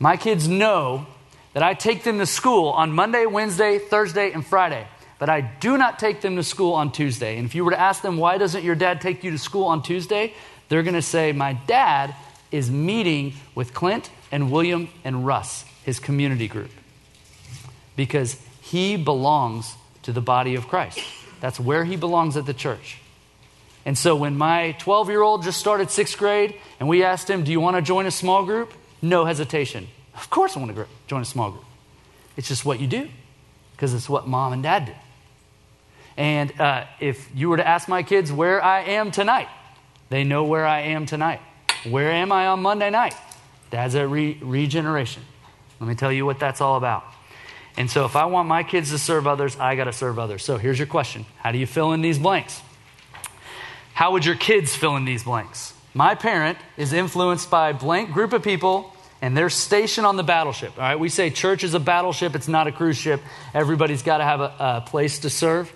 My 0.00 0.16
kids 0.16 0.48
know 0.48 1.06
that 1.52 1.62
I 1.62 1.74
take 1.74 2.02
them 2.02 2.18
to 2.18 2.26
school 2.26 2.70
on 2.70 2.90
Monday, 2.90 3.26
Wednesday, 3.26 3.78
Thursday, 3.78 4.32
and 4.32 4.44
Friday 4.44 4.88
but 5.22 5.30
I 5.30 5.40
do 5.40 5.78
not 5.78 6.00
take 6.00 6.20
them 6.20 6.34
to 6.34 6.42
school 6.42 6.72
on 6.72 6.90
Tuesday. 6.90 7.36
And 7.36 7.46
if 7.46 7.54
you 7.54 7.64
were 7.64 7.70
to 7.70 7.78
ask 7.78 8.02
them, 8.02 8.16
why 8.16 8.38
doesn't 8.38 8.64
your 8.64 8.74
dad 8.74 9.00
take 9.00 9.22
you 9.22 9.30
to 9.30 9.38
school 9.38 9.66
on 9.66 9.80
Tuesday? 9.80 10.34
They're 10.68 10.82
going 10.82 10.96
to 10.96 11.00
say, 11.00 11.30
my 11.30 11.52
dad 11.52 12.12
is 12.50 12.72
meeting 12.72 13.34
with 13.54 13.72
Clint 13.72 14.10
and 14.32 14.50
William 14.50 14.88
and 15.04 15.24
Russ, 15.24 15.64
his 15.84 16.00
community 16.00 16.48
group, 16.48 16.72
because 17.94 18.36
he 18.62 18.96
belongs 18.96 19.76
to 20.02 20.12
the 20.12 20.20
body 20.20 20.56
of 20.56 20.66
Christ. 20.66 20.98
That's 21.38 21.60
where 21.60 21.84
he 21.84 21.94
belongs 21.94 22.36
at 22.36 22.44
the 22.44 22.52
church. 22.52 22.98
And 23.86 23.96
so 23.96 24.16
when 24.16 24.36
my 24.36 24.72
12 24.80 25.08
year 25.08 25.22
old 25.22 25.44
just 25.44 25.60
started 25.60 25.92
sixth 25.92 26.18
grade 26.18 26.56
and 26.80 26.88
we 26.88 27.04
asked 27.04 27.30
him, 27.30 27.44
Do 27.44 27.52
you 27.52 27.60
want 27.60 27.76
to 27.76 27.82
join 27.82 28.06
a 28.06 28.10
small 28.10 28.44
group? 28.44 28.72
No 29.00 29.24
hesitation. 29.24 29.86
Of 30.16 30.30
course 30.30 30.56
I 30.56 30.58
want 30.58 30.74
to 30.74 30.86
join 31.06 31.22
a 31.22 31.24
small 31.24 31.52
group. 31.52 31.64
It's 32.36 32.48
just 32.48 32.64
what 32.64 32.80
you 32.80 32.88
do 32.88 33.08
because 33.76 33.94
it's 33.94 34.08
what 34.08 34.26
mom 34.26 34.52
and 34.52 34.64
dad 34.64 34.86
did. 34.86 34.96
And 36.16 36.58
uh, 36.60 36.84
if 37.00 37.30
you 37.34 37.48
were 37.48 37.56
to 37.56 37.66
ask 37.66 37.88
my 37.88 38.02
kids 38.02 38.32
where 38.32 38.62
I 38.62 38.82
am 38.82 39.10
tonight, 39.10 39.48
they 40.10 40.24
know 40.24 40.44
where 40.44 40.66
I 40.66 40.80
am 40.80 41.06
tonight. 41.06 41.40
Where 41.84 42.10
am 42.10 42.32
I 42.32 42.48
on 42.48 42.60
Monday 42.62 42.90
night? 42.90 43.14
Dad's 43.70 43.94
at 43.94 44.08
re- 44.08 44.38
regeneration. 44.42 45.22
Let 45.80 45.88
me 45.88 45.94
tell 45.94 46.12
you 46.12 46.26
what 46.26 46.38
that's 46.38 46.60
all 46.60 46.76
about. 46.76 47.04
And 47.76 47.90
so, 47.90 48.04
if 48.04 48.16
I 48.16 48.26
want 48.26 48.46
my 48.46 48.62
kids 48.62 48.90
to 48.90 48.98
serve 48.98 49.26
others, 49.26 49.56
I 49.56 49.76
got 49.76 49.84
to 49.84 49.92
serve 49.92 50.18
others. 50.18 50.44
So, 50.44 50.58
here's 50.58 50.78
your 50.78 50.86
question 50.86 51.24
How 51.38 51.52
do 51.52 51.58
you 51.58 51.66
fill 51.66 51.92
in 51.92 52.02
these 52.02 52.18
blanks? 52.18 52.60
How 53.94 54.12
would 54.12 54.26
your 54.26 54.36
kids 54.36 54.76
fill 54.76 54.96
in 54.96 55.04
these 55.04 55.24
blanks? 55.24 55.74
My 55.94 56.14
parent 56.14 56.58
is 56.76 56.92
influenced 56.92 57.50
by 57.50 57.70
a 57.70 57.74
blank 57.74 58.12
group 58.12 58.32
of 58.32 58.42
people 58.42 58.94
and 59.22 59.36
they're 59.36 59.50
stationed 59.50 60.06
on 60.06 60.16
the 60.16 60.22
battleship. 60.24 60.72
All 60.76 60.82
right, 60.82 60.98
we 60.98 61.08
say 61.08 61.30
church 61.30 61.62
is 61.62 61.74
a 61.74 61.80
battleship, 61.80 62.34
it's 62.34 62.48
not 62.48 62.66
a 62.66 62.72
cruise 62.72 62.96
ship. 62.96 63.20
Everybody's 63.54 64.02
got 64.02 64.18
to 64.18 64.24
have 64.24 64.40
a, 64.40 64.54
a 64.58 64.84
place 64.84 65.20
to 65.20 65.30
serve. 65.30 65.72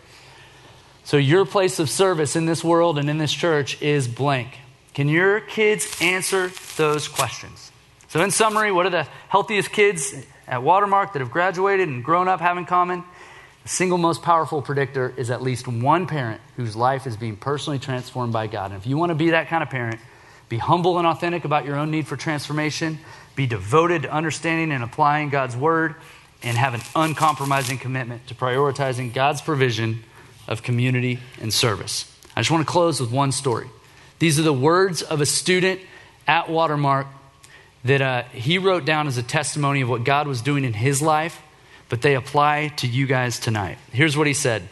So, 1.06 1.18
your 1.18 1.46
place 1.46 1.78
of 1.78 1.88
service 1.88 2.34
in 2.34 2.46
this 2.46 2.64
world 2.64 2.98
and 2.98 3.08
in 3.08 3.16
this 3.16 3.32
church 3.32 3.80
is 3.80 4.08
blank. 4.08 4.58
Can 4.92 5.08
your 5.08 5.38
kids 5.38 5.86
answer 6.00 6.50
those 6.76 7.06
questions? 7.06 7.70
So, 8.08 8.24
in 8.24 8.32
summary, 8.32 8.72
what 8.72 8.86
are 8.86 8.90
the 8.90 9.06
healthiest 9.28 9.70
kids 9.70 10.12
at 10.48 10.64
Watermark 10.64 11.12
that 11.12 11.20
have 11.20 11.30
graduated 11.30 11.86
and 11.86 12.02
grown 12.02 12.26
up 12.26 12.40
have 12.40 12.58
in 12.58 12.64
common? 12.64 13.04
The 13.62 13.68
single 13.68 13.98
most 13.98 14.22
powerful 14.22 14.62
predictor 14.62 15.14
is 15.16 15.30
at 15.30 15.42
least 15.42 15.68
one 15.68 16.08
parent 16.08 16.40
whose 16.56 16.74
life 16.74 17.06
is 17.06 17.16
being 17.16 17.36
personally 17.36 17.78
transformed 17.78 18.32
by 18.32 18.48
God. 18.48 18.72
And 18.72 18.80
if 18.80 18.84
you 18.84 18.96
want 18.96 19.10
to 19.10 19.14
be 19.14 19.30
that 19.30 19.46
kind 19.46 19.62
of 19.62 19.70
parent, 19.70 20.00
be 20.48 20.58
humble 20.58 20.98
and 20.98 21.06
authentic 21.06 21.44
about 21.44 21.64
your 21.64 21.76
own 21.76 21.92
need 21.92 22.08
for 22.08 22.16
transformation, 22.16 22.98
be 23.36 23.46
devoted 23.46 24.02
to 24.02 24.12
understanding 24.12 24.72
and 24.72 24.82
applying 24.82 25.28
God's 25.28 25.56
word, 25.56 25.94
and 26.42 26.56
have 26.56 26.74
an 26.74 26.82
uncompromising 26.96 27.78
commitment 27.78 28.26
to 28.26 28.34
prioritizing 28.34 29.14
God's 29.14 29.40
provision 29.40 30.02
of 30.46 30.62
community 30.62 31.18
and 31.40 31.52
service. 31.52 32.12
I 32.36 32.40
just 32.40 32.50
want 32.50 32.66
to 32.66 32.70
close 32.70 33.00
with 33.00 33.10
one 33.10 33.32
story. 33.32 33.68
These 34.18 34.38
are 34.38 34.42
the 34.42 34.52
words 34.52 35.02
of 35.02 35.20
a 35.20 35.26
student 35.26 35.80
at 36.26 36.48
Watermark 36.48 37.06
that 37.84 38.02
uh, 38.02 38.22
he 38.24 38.58
wrote 38.58 38.84
down 38.84 39.06
as 39.06 39.16
a 39.16 39.22
testimony 39.22 39.80
of 39.80 39.88
what 39.88 40.04
God 40.04 40.26
was 40.26 40.42
doing 40.42 40.64
in 40.64 40.72
his 40.72 41.00
life, 41.00 41.40
but 41.88 42.02
they 42.02 42.14
apply 42.14 42.68
to 42.76 42.86
you 42.86 43.06
guys 43.06 43.38
tonight. 43.38 43.78
Here's 43.92 44.16
what 44.16 44.26
he 44.26 44.34
said 44.34 44.68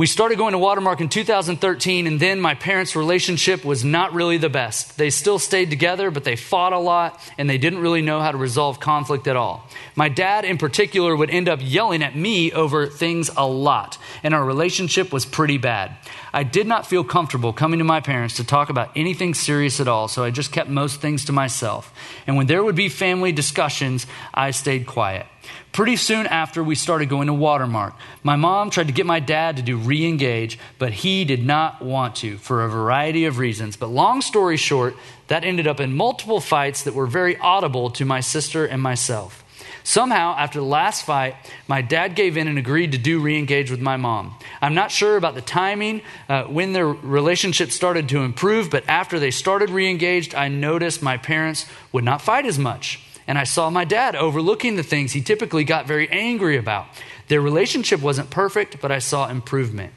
we 0.00 0.06
started 0.06 0.38
going 0.38 0.52
to 0.52 0.58
Watermark 0.58 1.02
in 1.02 1.10
2013, 1.10 2.06
and 2.06 2.18
then 2.18 2.40
my 2.40 2.54
parents' 2.54 2.96
relationship 2.96 3.66
was 3.66 3.84
not 3.84 4.14
really 4.14 4.38
the 4.38 4.48
best. 4.48 4.96
They 4.96 5.10
still 5.10 5.38
stayed 5.38 5.68
together, 5.68 6.10
but 6.10 6.24
they 6.24 6.36
fought 6.36 6.72
a 6.72 6.78
lot, 6.78 7.20
and 7.36 7.50
they 7.50 7.58
didn't 7.58 7.80
really 7.80 8.00
know 8.00 8.18
how 8.18 8.32
to 8.32 8.38
resolve 8.38 8.80
conflict 8.80 9.26
at 9.26 9.36
all. 9.36 9.68
My 9.96 10.08
dad, 10.08 10.46
in 10.46 10.56
particular, 10.56 11.14
would 11.14 11.28
end 11.28 11.50
up 11.50 11.58
yelling 11.62 12.02
at 12.02 12.16
me 12.16 12.50
over 12.50 12.86
things 12.86 13.30
a 13.36 13.46
lot, 13.46 13.98
and 14.22 14.32
our 14.32 14.42
relationship 14.42 15.12
was 15.12 15.26
pretty 15.26 15.58
bad. 15.58 15.94
I 16.32 16.44
did 16.44 16.66
not 16.66 16.86
feel 16.86 17.04
comfortable 17.04 17.52
coming 17.52 17.76
to 17.80 17.84
my 17.84 18.00
parents 18.00 18.36
to 18.36 18.44
talk 18.44 18.70
about 18.70 18.92
anything 18.96 19.34
serious 19.34 19.80
at 19.80 19.88
all, 19.88 20.08
so 20.08 20.24
I 20.24 20.30
just 20.30 20.50
kept 20.50 20.70
most 20.70 21.02
things 21.02 21.26
to 21.26 21.32
myself. 21.32 21.92
And 22.26 22.38
when 22.38 22.46
there 22.46 22.64
would 22.64 22.74
be 22.74 22.88
family 22.88 23.32
discussions, 23.32 24.06
I 24.32 24.52
stayed 24.52 24.86
quiet. 24.86 25.26
Pretty 25.72 25.96
soon 25.96 26.26
after, 26.26 26.64
we 26.64 26.74
started 26.74 27.08
going 27.08 27.28
to 27.28 27.32
Watermark. 27.32 27.94
My 28.22 28.36
mom 28.36 28.70
tried 28.70 28.88
to 28.88 28.92
get 28.92 29.06
my 29.06 29.20
dad 29.20 29.56
to 29.56 29.62
do 29.62 29.76
re 29.76 30.04
engage, 30.04 30.58
but 30.78 30.92
he 30.92 31.24
did 31.24 31.46
not 31.46 31.80
want 31.80 32.16
to 32.16 32.38
for 32.38 32.64
a 32.64 32.68
variety 32.68 33.24
of 33.24 33.38
reasons. 33.38 33.76
But 33.76 33.86
long 33.86 34.20
story 34.20 34.56
short, 34.56 34.96
that 35.28 35.44
ended 35.44 35.68
up 35.68 35.78
in 35.78 35.94
multiple 35.94 36.40
fights 36.40 36.82
that 36.82 36.94
were 36.94 37.06
very 37.06 37.36
audible 37.38 37.90
to 37.90 38.04
my 38.04 38.20
sister 38.20 38.66
and 38.66 38.82
myself. 38.82 39.44
Somehow, 39.84 40.34
after 40.36 40.58
the 40.58 40.66
last 40.66 41.04
fight, 41.04 41.36
my 41.66 41.82
dad 41.82 42.14
gave 42.14 42.36
in 42.36 42.48
and 42.48 42.58
agreed 42.58 42.92
to 42.92 42.98
do 42.98 43.20
re 43.20 43.38
engage 43.38 43.70
with 43.70 43.80
my 43.80 43.96
mom. 43.96 44.34
I'm 44.60 44.74
not 44.74 44.90
sure 44.90 45.16
about 45.16 45.36
the 45.36 45.40
timing 45.40 46.02
uh, 46.28 46.44
when 46.44 46.72
their 46.72 46.86
relationship 46.86 47.70
started 47.70 48.08
to 48.10 48.22
improve, 48.22 48.70
but 48.70 48.84
after 48.88 49.18
they 49.18 49.30
started 49.30 49.70
re 49.70 49.88
engaged, 49.88 50.34
I 50.34 50.48
noticed 50.48 51.00
my 51.00 51.16
parents 51.16 51.66
would 51.92 52.04
not 52.04 52.20
fight 52.20 52.44
as 52.44 52.58
much 52.58 53.00
and 53.30 53.38
I 53.38 53.44
saw 53.44 53.70
my 53.70 53.84
dad 53.84 54.16
overlooking 54.16 54.74
the 54.74 54.82
things 54.82 55.12
he 55.12 55.20
typically 55.20 55.62
got 55.62 55.86
very 55.86 56.08
angry 56.08 56.56
about. 56.56 56.86
Their 57.28 57.40
relationship 57.40 58.02
wasn't 58.02 58.28
perfect, 58.28 58.80
but 58.80 58.90
I 58.90 58.98
saw 58.98 59.28
improvement. 59.28 59.92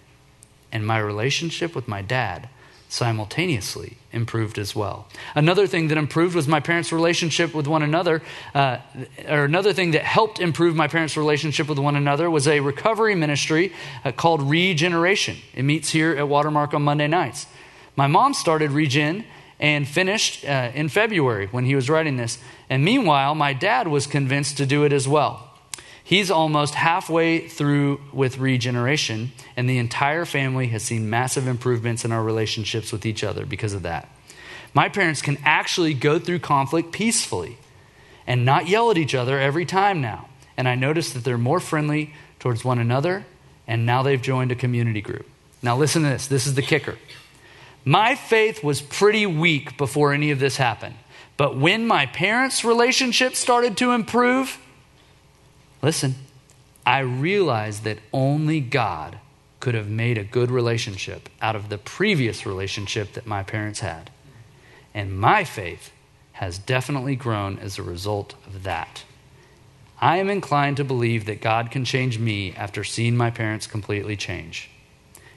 And 0.71 0.85
my 0.85 0.99
relationship 0.99 1.73
with 1.73 1.87
my 1.87 2.03
dad 2.03 2.47
simultaneously 2.89 3.97
improved 4.11 4.59
as 4.59 4.75
well. 4.75 5.07
Another 5.33 5.65
thing 5.65 5.87
that 5.87 5.97
improved 5.97 6.35
was 6.35 6.47
my 6.47 6.59
parents' 6.59 6.91
relationship 6.91 7.55
with 7.55 7.65
one 7.65 7.81
another, 7.81 8.21
uh, 8.53 8.77
or 9.27 9.45
another 9.45 9.73
thing 9.73 9.91
that 9.91 10.03
helped 10.03 10.39
improve 10.39 10.75
my 10.75 10.87
parents' 10.87 11.17
relationship 11.17 11.67
with 11.67 11.79
one 11.79 11.95
another 11.95 12.29
was 12.29 12.47
a 12.47 12.59
recovery 12.59 13.15
ministry 13.15 13.73
uh, 14.05 14.11
called 14.11 14.43
Regeneration. 14.43 15.37
It 15.55 15.63
meets 15.63 15.89
here 15.89 16.11
at 16.11 16.29
Watermark 16.29 16.75
on 16.75 16.83
Monday 16.83 17.07
nights. 17.07 17.47
My 17.95 18.05
mom 18.05 18.35
started 18.35 18.69
Regen 18.69 19.25
and 19.59 19.87
finished 19.87 20.45
uh, 20.45 20.71
in 20.73 20.89
February 20.89 21.47
when 21.47 21.65
he 21.65 21.75
was 21.75 21.89
writing 21.89 22.17
this. 22.17 22.37
And 22.69 22.83
meanwhile, 22.83 23.35
my 23.35 23.53
dad 23.53 23.87
was 23.87 24.07
convinced 24.07 24.57
to 24.57 24.65
do 24.65 24.83
it 24.83 24.93
as 24.93 25.07
well. 25.07 25.49
He's 26.03 26.29
almost 26.29 26.75
halfway 26.75 27.47
through 27.47 28.01
with 28.11 28.37
regeneration, 28.37 29.31
and 29.55 29.69
the 29.69 29.77
entire 29.77 30.25
family 30.25 30.67
has 30.67 30.83
seen 30.83 31.09
massive 31.09 31.47
improvements 31.47 32.03
in 32.03 32.11
our 32.11 32.21
relationships 32.21 32.91
with 32.91 33.05
each 33.05 33.23
other 33.23 33.45
because 33.45 33.73
of 33.73 33.83
that. 33.83 34.09
My 34.73 34.89
parents 34.89 35.21
can 35.21 35.37
actually 35.45 35.93
go 35.93 36.19
through 36.19 36.39
conflict 36.39 36.91
peacefully 36.91 37.57
and 38.27 38.43
not 38.43 38.67
yell 38.67 38.91
at 38.91 38.97
each 38.97 39.15
other 39.15 39.39
every 39.39 39.65
time 39.65 40.01
now. 40.01 40.27
And 40.57 40.67
I 40.67 40.75
notice 40.75 41.11
that 41.13 41.23
they're 41.23 41.37
more 41.37 41.59
friendly 41.59 42.13
towards 42.39 42.65
one 42.65 42.79
another, 42.79 43.25
and 43.65 43.85
now 43.85 44.03
they've 44.03 44.21
joined 44.21 44.51
a 44.51 44.55
community 44.55 45.01
group. 45.01 45.25
Now, 45.61 45.77
listen 45.77 46.03
to 46.03 46.09
this 46.09 46.27
this 46.27 46.45
is 46.45 46.55
the 46.55 46.61
kicker. 46.61 46.97
My 47.85 48.15
faith 48.15 48.63
was 48.63 48.81
pretty 48.81 49.25
weak 49.25 49.77
before 49.77 50.13
any 50.13 50.31
of 50.31 50.39
this 50.39 50.57
happened. 50.57 50.95
But 51.35 51.57
when 51.57 51.85
my 51.87 52.05
parents' 52.05 52.63
relationship 52.63 53.35
started 53.35 53.75
to 53.77 53.91
improve, 53.91 54.59
listen, 55.81 56.15
I 56.85 56.99
realized 56.99 57.83
that 57.83 57.99
only 58.13 58.59
God 58.59 59.17
could 59.59 59.75
have 59.75 59.89
made 59.89 60.17
a 60.17 60.23
good 60.23 60.51
relationship 60.51 61.29
out 61.41 61.55
of 61.55 61.69
the 61.69 61.77
previous 61.77 62.45
relationship 62.45 63.13
that 63.13 63.25
my 63.25 63.43
parents 63.43 63.79
had. 63.79 64.11
And 64.93 65.17
my 65.17 65.43
faith 65.43 65.91
has 66.33 66.57
definitely 66.57 67.15
grown 67.15 67.57
as 67.59 67.79
a 67.79 67.83
result 67.83 68.35
of 68.45 68.63
that. 68.63 69.03
I 70.01 70.17
am 70.17 70.29
inclined 70.29 70.77
to 70.77 70.83
believe 70.83 71.25
that 71.25 71.41
God 71.41 71.71
can 71.71 71.85
change 71.85 72.19
me 72.19 72.53
after 72.53 72.83
seeing 72.83 73.15
my 73.15 73.29
parents 73.29 73.67
completely 73.67 74.17
change. 74.17 74.69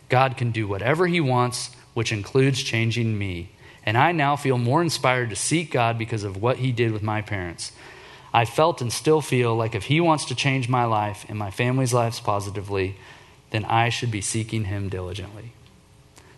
God 0.09 0.37
can 0.37 0.51
do 0.51 0.67
whatever 0.67 1.07
He 1.07 1.21
wants, 1.21 1.71
which 1.97 2.13
includes 2.13 2.63
changing 2.63 3.17
me. 3.17 3.49
And 3.83 3.97
I 3.97 4.13
now 4.13 4.37
feel 4.37 4.59
more 4.59 4.83
inspired 4.83 5.31
to 5.31 5.37
seek 5.37 5.71
God 5.71 5.97
because 5.97 6.25
of 6.25 6.43
what 6.43 6.59
He 6.59 6.71
did 6.71 6.93
with 6.93 7.03
my 7.03 7.23
parents. 7.23 7.73
I 8.35 8.45
felt 8.45 8.83
and 8.83 8.93
still 8.93 9.23
feel 9.23 9.57
like 9.57 9.75
if 9.75 9.85
He 9.85 9.99
wants 9.99 10.27
to 10.27 10.35
change 10.35 10.69
my 10.69 10.85
life 10.85 11.25
and 11.31 11.39
my 11.39 11.51
family's 11.51 11.95
lives 11.95 12.21
positively, 12.21 12.97
then 13.49 13.65
I 13.65 13.89
should 13.89 14.11
be 14.11 14.21
seeking 14.21 14.65
Him 14.65 14.91
diligently. 14.91 15.53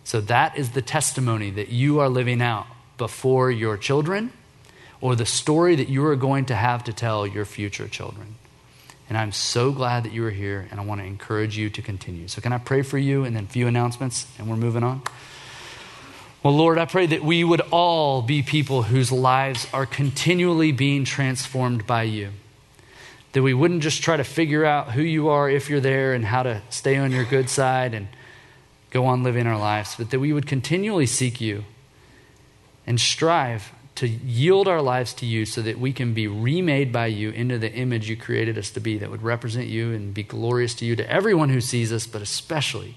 So 0.05 0.21
that 0.21 0.57
is 0.57 0.69
the 0.71 0.81
testimony 0.81 1.49
that 1.49 1.67
you 1.67 1.99
are 1.99 2.07
living 2.07 2.41
out 2.41 2.67
before 2.97 3.51
your 3.51 3.75
children 3.75 4.31
or 5.01 5.13
the 5.17 5.25
story 5.25 5.75
that 5.75 5.89
you 5.89 6.05
are 6.05 6.15
going 6.15 6.45
to 6.45 6.55
have 6.55 6.85
to 6.85 6.93
tell 6.93 7.27
your 7.27 7.43
future 7.43 7.89
children. 7.89 8.35
And 9.09 9.17
I'm 9.17 9.33
so 9.33 9.73
glad 9.73 10.05
that 10.05 10.13
you 10.13 10.25
are 10.25 10.31
here, 10.31 10.69
and 10.71 10.79
I 10.79 10.85
want 10.85 11.01
to 11.01 11.05
encourage 11.05 11.57
you 11.57 11.69
to 11.71 11.81
continue. 11.81 12.29
So, 12.29 12.39
can 12.39 12.53
I 12.53 12.59
pray 12.59 12.81
for 12.81 12.97
you 12.97 13.25
and 13.25 13.35
then 13.35 13.43
a 13.43 13.47
few 13.47 13.67
announcements, 13.67 14.25
and 14.37 14.47
we're 14.47 14.55
moving 14.55 14.83
on? 14.83 15.01
Well, 16.41 16.55
Lord, 16.55 16.77
I 16.77 16.85
pray 16.85 17.05
that 17.07 17.21
we 17.21 17.43
would 17.43 17.59
all 17.69 18.21
be 18.21 18.41
people 18.41 18.83
whose 18.83 19.11
lives 19.11 19.67
are 19.73 19.85
continually 19.85 20.71
being 20.71 21.03
transformed 21.03 21.85
by 21.85 22.03
you. 22.03 22.29
That 23.33 23.43
we 23.43 23.53
wouldn't 23.53 23.83
just 23.83 24.01
try 24.01 24.15
to 24.15 24.23
figure 24.23 24.63
out 24.63 24.93
who 24.93 25.01
you 25.01 25.27
are 25.27 25.49
if 25.49 25.69
you're 25.69 25.81
there 25.81 26.13
and 26.13 26.23
how 26.23 26.43
to 26.43 26.61
stay 26.69 26.95
on 26.95 27.11
your 27.11 27.25
good 27.25 27.49
side 27.49 27.93
and 27.93 28.07
go 28.89 29.05
on 29.05 29.21
living 29.21 29.47
our 29.47 29.59
lives, 29.59 29.95
but 29.97 30.11
that 30.11 30.19
we 30.21 30.31
would 30.31 30.47
continually 30.47 31.05
seek 31.05 31.41
you 31.41 31.65
and 32.87 33.01
strive 33.01 33.73
to 33.95 34.07
yield 34.07 34.69
our 34.69 34.81
lives 34.81 35.13
to 35.15 35.25
you 35.25 35.45
so 35.45 35.61
that 35.61 35.77
we 35.77 35.91
can 35.91 36.13
be 36.13 36.25
remade 36.25 36.93
by 36.93 37.07
you 37.07 37.31
into 37.31 37.57
the 37.57 37.71
image 37.73 38.09
you 38.09 38.15
created 38.15 38.57
us 38.57 38.71
to 38.71 38.79
be 38.79 38.97
that 38.97 39.11
would 39.11 39.23
represent 39.23 39.67
you 39.67 39.91
and 39.91 40.13
be 40.13 40.23
glorious 40.23 40.73
to 40.73 40.85
you 40.85 40.95
to 40.95 41.11
everyone 41.11 41.49
who 41.49 41.59
sees 41.59 41.91
us, 41.91 42.07
but 42.07 42.21
especially 42.21 42.95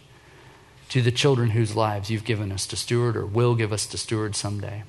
to 0.93 1.01
the 1.01 1.11
children 1.11 1.49
whose 1.49 1.75
lives 1.75 2.11
you've 2.11 2.23
given 2.23 2.53
us 2.53 2.67
to 2.67 2.77
steward 2.77 3.17
or 3.17 3.25
will 3.25 3.55
give 3.55 3.73
us 3.73 3.87
to 3.87 3.97
steward 3.97 4.37
someday. 4.37 4.83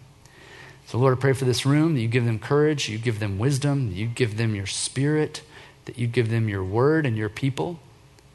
So, 0.86 0.98
Lord, 0.98 1.18
I 1.18 1.22
pray 1.22 1.32
for 1.32 1.46
this 1.46 1.66
room 1.66 1.94
that 1.94 2.02
you 2.02 2.10
give 2.10 2.26
them 2.26 2.40
courage, 2.40 2.90
you 2.90 2.98
give 2.98 3.20
them 3.22 3.40
wisdom, 3.40 3.90
you 3.94 4.08
give 4.08 4.36
them 4.36 4.54
your 4.54 4.66
spirit, 4.66 5.44
that 5.86 5.98
you 5.98 6.08
give 6.08 6.30
them 6.30 6.50
your 6.50 6.62
word 6.62 7.06
and 7.06 7.16
your 7.16 7.30
people 7.30 7.80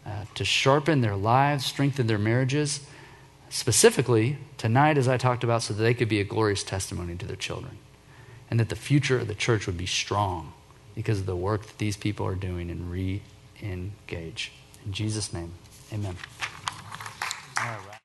uh, 0.07 0.25
to 0.35 0.47
sharpen 0.47 1.03
their 1.03 1.15
lives, 1.15 1.67
strengthen 1.67 2.07
their 2.07 2.19
marriages 2.19 2.81
specifically 3.51 4.39
tonight, 4.57 4.97
as 4.97 5.07
I 5.07 5.19
talked 5.19 5.45
about, 5.45 5.63
so 5.63 5.75
that 5.75 5.83
they 5.83 5.93
could 5.93 6.09
be 6.09 6.21
a 6.21 6.25
glorious 6.25 6.63
testimony 6.63 7.17
to 7.17 7.27
their 7.27 7.37
children. 7.37 7.77
And 8.51 8.59
that 8.59 8.71
the 8.71 8.77
future 8.77 9.19
of 9.19 9.29
the 9.29 9.35
church 9.35 9.67
would 9.67 9.77
be 9.77 9.85
strong 9.85 10.55
because 10.95 11.21
of 11.21 11.27
the 11.27 11.37
work 11.37 11.67
that 11.67 11.77
these 11.77 11.99
people 11.99 12.25
are 12.25 12.35
doing 12.35 12.71
and 12.71 12.91
re 12.91 13.21
engage. 13.63 14.53
In 14.87 14.95
Jesus' 14.95 15.35
name, 15.35 15.53
amen. 15.93 16.17
All 17.61 17.81
right. 17.89 17.98